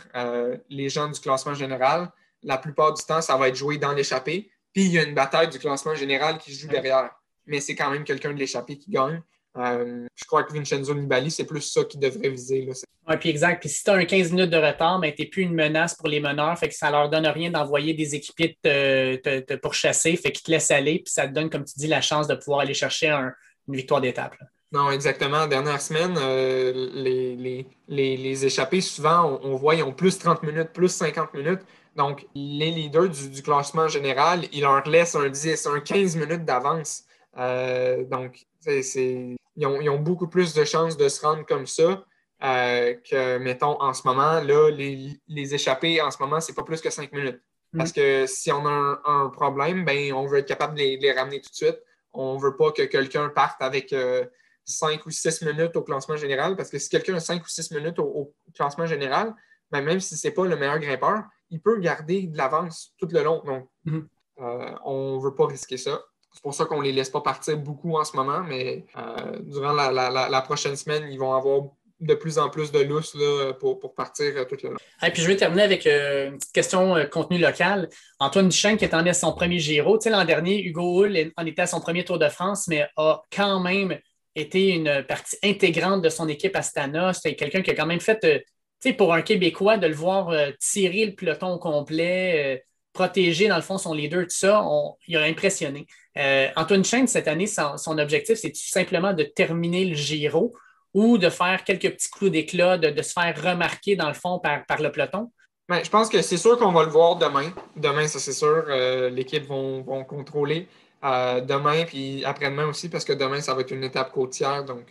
[0.70, 2.11] les gens du classement général.
[2.43, 4.51] La plupart du temps, ça va être joué dans l'échappée.
[4.74, 7.09] Puis il y a une bataille du classement général qui se joue derrière.
[7.47, 9.24] Mais c'est quand même quelqu'un de l'échappée qui gagne.
[9.57, 12.70] Euh, je crois que Vincenzo Nibali, c'est plus ça qu'il devrait viser.
[13.08, 13.62] Oui, puis exact.
[13.62, 15.95] Puis si tu as un 15 minutes de retard, ben, tu n'es plus une menace
[15.95, 16.58] pour les meneurs.
[16.60, 20.16] Fait que ça leur donne rien d'envoyer des équipiers te, te, pourchasser.
[20.18, 20.99] Fait qu'ils te laissent aller.
[20.99, 23.34] Puis ça te donne, comme tu dis, la chance de pouvoir aller chercher une
[23.76, 24.36] victoire d'étape.
[24.74, 25.47] Non, exactement.
[25.47, 30.89] Dernière semaine, euh, les, les, échappés, souvent, on, voit, ils ont plus 30 minutes, plus
[30.89, 31.62] 50 minutes.
[31.95, 37.03] Donc, les leaders du, classement général, ils leur laissent un 10, un 15 minutes d'avance.
[37.38, 42.03] Euh, donc, c'est ils ont, beaucoup plus de chances de se rendre comme ça
[42.43, 46.63] euh, que, mettons, en ce moment, là, les, les échappés, en ce moment, c'est pas
[46.63, 47.41] plus que cinq minutes.
[47.73, 47.77] Mm.
[47.77, 51.41] Parce que si on a un, problème, ben, on veut être capable de les, ramener
[51.41, 51.81] tout de suite.
[52.13, 54.25] On ne veut pas que quelqu'un parte avec euh,
[54.63, 57.71] cinq ou six minutes au classement général, parce que si quelqu'un a cinq ou six
[57.71, 59.33] minutes au, classement général,
[59.71, 63.07] ben, même si ce n'est pas le meilleur grimpeur, il peut garder de l'avance tout
[63.11, 63.41] le long.
[63.45, 63.99] Donc, mm.
[64.41, 66.01] euh, on ne veut pas risquer ça.
[66.31, 69.39] C'est pour ça qu'on ne les laisse pas partir beaucoup en ce moment, mais euh,
[69.39, 71.63] durant la, prochaine semaine, ils vont avoir
[71.99, 73.15] de plus en plus de lousse
[73.59, 74.77] pour, partir euh, tout le long.
[75.03, 77.89] Et puis je vais terminer avec euh, une petite question contenu local.
[78.19, 79.97] Antoine Duchesne qui est en à son premier Giro.
[79.97, 83.21] Tu l'an dernier, Hugo Hull en était à son premier Tour de France, mais a
[83.35, 83.97] quand même
[84.35, 87.13] été une partie intégrante de son équipe Astana.
[87.13, 88.43] C'était quelqu'un qui a quand même fait, tu
[88.79, 92.63] sais, pour un Québécois, de le voir tirer le peloton complet,
[92.97, 94.63] protéger, dans le fond, son leader, tout ça,
[95.07, 95.85] il a impressionné.
[96.17, 100.53] Euh, Antoine Chain, cette année, son, objectif, c'est simplement de terminer le Giro
[100.97, 104.81] ou de faire quelques petits clous d'éclat, de, se faire remarquer, dans le fond, par,
[104.81, 105.31] le peloton?
[105.69, 107.51] Ben, je pense que c'est sûr qu'on va le voir demain.
[107.75, 110.67] Demain, ça c'est sûr, euh, l'équipe vont, contrôler.
[111.03, 114.87] Euh, demain, puis après-demain aussi, parce que demain, ça va être une étape côtière, donc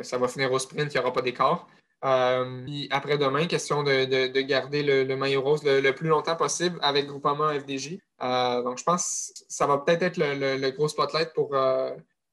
[0.00, 1.66] ça va finir au sprint, il n'y aura pas d'écart.
[2.02, 7.98] Euh, après-demain, question de, garder le, maillot rose le, plus longtemps possible avec Groupama FDJ.
[8.22, 11.54] Euh, donc, je pense que ça va peut-être être le, gros spotlight pour,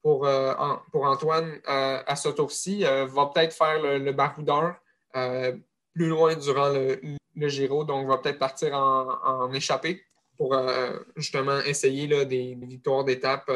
[0.04, 0.54] euh,
[0.92, 2.84] pour, Antoine à ce tour-ci.
[2.84, 4.76] va peut-être faire le, baroudeur
[5.12, 7.00] plus loin durant le,
[7.48, 10.02] Giro, donc va peut-être partir en, en échappée
[10.36, 10.56] pour
[11.16, 13.50] justement essayer là, des victoires d'étape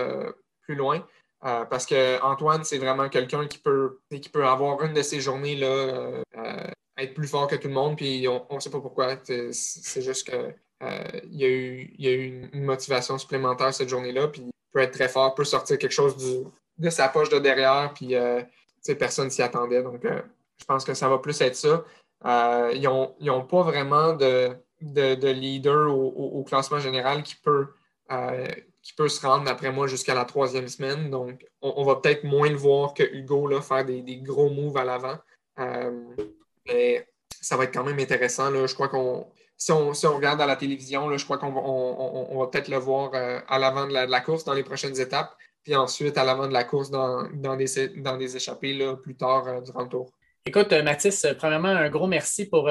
[0.63, 1.05] plus loin.
[1.45, 3.99] Euh, parce que Antoine, c'est vraiment quelqu'un qui peut,
[4.45, 8.29] avoir une de ces journées-là, euh, euh, être plus fort que tout le monde, puis
[8.29, 9.17] on ne sait pas pourquoi.
[9.25, 10.31] C'est juste
[10.83, 14.81] qu'il y, a eu, y a eu une motivation supplémentaire cette journée-là, puis il peut
[14.81, 16.17] être très fort, peut sortir quelque chose
[16.79, 18.15] de sa poche de derrière, puis
[18.99, 19.83] personne s'y attendait.
[19.83, 21.85] Donc, je pense que ça va plus être ça.
[22.25, 27.69] ils n'ont pas vraiment de, de, leader au, classement général qui peut,
[28.11, 31.11] se rendre, d'après moi, jusqu'à la troisième semaine.
[31.11, 35.19] Donc, on, va peut-être moins le voir que Hugo faire des, gros moves à l'avant.
[35.59, 36.15] Euh,
[36.67, 37.07] mais
[37.41, 38.51] ça va être quand même intéressant.
[38.67, 39.27] Je crois qu'on.
[39.63, 43.41] Si on, regarde à la télévision, là, je crois qu'on va, peut-être le voir euh,
[43.49, 46.65] à l'avant de, la, course dans les prochaines étapes, puis ensuite à l'avant de la
[46.65, 50.13] course dans, dans, des, dans échappées là, plus tard euh, durant le tour.
[50.45, 52.69] Écoute, Mathis, premièrement, un gros merci pour,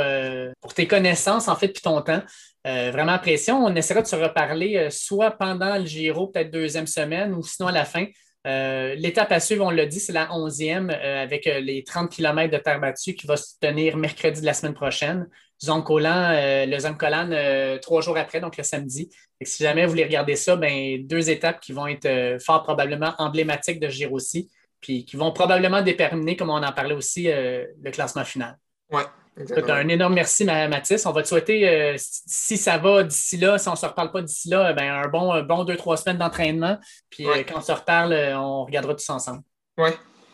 [0.59, 2.21] pour tes connaissances, en fait, puis ton temps.
[2.67, 3.53] Euh, vraiment apprécié.
[3.53, 7.69] On essaiera de se reparler euh, soit pendant le Giro, peut-être deuxième semaine, ou sinon
[7.69, 8.05] à la fin.
[8.45, 12.57] Euh, l'étape à suivre, on l'a dit, c'est la onzième avec les 30 km de
[12.57, 15.27] terre battue qui va se tenir mercredi de la semaine prochaine.
[15.63, 19.09] Zoncolan, le Zoncolan trois jours après, donc le samedi.
[19.39, 23.13] Et si jamais vous voulez regarder ça, ben, deux étapes qui vont être fort probablement
[23.17, 24.49] emblématiques de Giro aussi,
[24.79, 28.57] puis qui vont probablement déterminer, comme on en parlait aussi, le classement final.
[28.91, 29.03] Ouais,
[29.37, 31.05] un énorme merci, Mathis.
[31.05, 34.11] On va te souhaiter, euh, si ça va d'ici là, si on ne se reparle
[34.11, 36.77] pas d'ici là, ben, un bon, bon deux, trois semaines d'entraînement.
[37.09, 39.41] Puis euh, quand on se reparle, euh, on regardera tous ensemble.
[39.77, 39.89] Oui,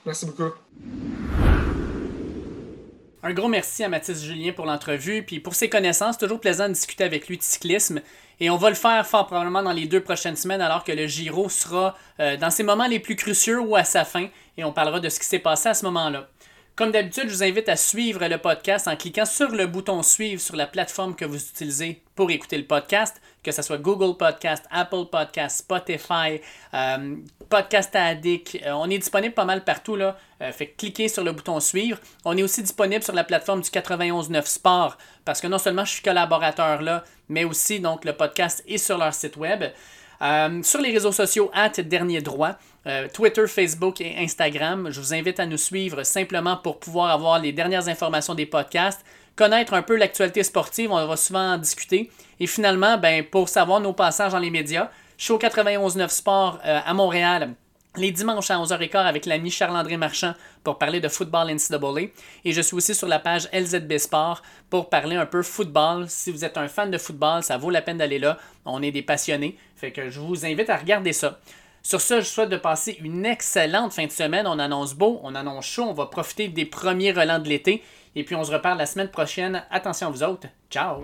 [0.06, 0.52] merci beaucoup.
[3.24, 5.24] Un gros merci à Mathis Julien pour l'entrevue.
[5.24, 8.02] Puis pour ses connaissances, toujours plaisant de discuter avec lui de cyclisme.
[8.40, 11.08] Et on va le faire fort probablement dans les deux prochaines semaines, alors que le
[11.08, 14.28] Giro sera dans ses moments les plus cruciaux ou à sa fin.
[14.58, 16.28] Et on parlera de ce qui s'est passé à ce moment-là.
[16.78, 20.40] Comme d'habitude, je vous invite à suivre le podcast en cliquant sur le bouton suivre
[20.40, 24.64] sur la plateforme que vous utilisez pour écouter le podcast, que ce soit Google Podcast,
[24.70, 26.40] Apple Podcast, Spotify,
[26.76, 27.16] euh,
[27.50, 28.60] Podcast Addict.
[28.64, 29.96] Euh, on est disponible pas mal partout.
[29.96, 30.20] Là.
[30.44, 31.98] Euh, cliquez sur le bouton suivre.
[32.26, 35.94] On est aussi disponible sur la plateforme du 91.9 Sport parce que non seulement je
[35.94, 39.64] suis collaborateur là, mais aussi donc le podcast est sur leur site web.
[40.22, 42.56] Euh, sur les réseaux sociaux, at Dernier Droit,
[42.88, 44.90] euh, Twitter, Facebook et Instagram.
[44.92, 49.06] Je vous invite à nous suivre simplement pour pouvoir avoir les dernières informations des podcasts,
[49.36, 52.10] connaître un peu l'actualité sportive, on va souvent en discuter.
[52.40, 56.60] Et finalement, ben, pour savoir nos passages dans les médias, je suis au 91.9 Sport
[56.66, 57.54] euh, à Montréal
[57.98, 60.34] les dimanches à 11h15 avec l'ami Charles-André Marchand
[60.64, 62.10] pour parler de football NCAA.
[62.46, 66.06] Et je suis aussi sur la page LZB Sport pour parler un peu football.
[66.08, 68.38] Si vous êtes un fan de football, ça vaut la peine d'aller là.
[68.66, 69.58] On est des passionnés.
[69.76, 71.40] Fait que je vous invite à regarder ça.
[71.84, 74.46] Sur ce, je souhaite de passer une excellente fin de semaine.
[74.48, 77.84] On annonce beau, on annonce chaud, on va profiter des premiers relents de l'été.
[78.16, 79.64] Et puis on se reparle la semaine prochaine.
[79.72, 80.48] Attention à vous autres.
[80.70, 81.02] Ciao!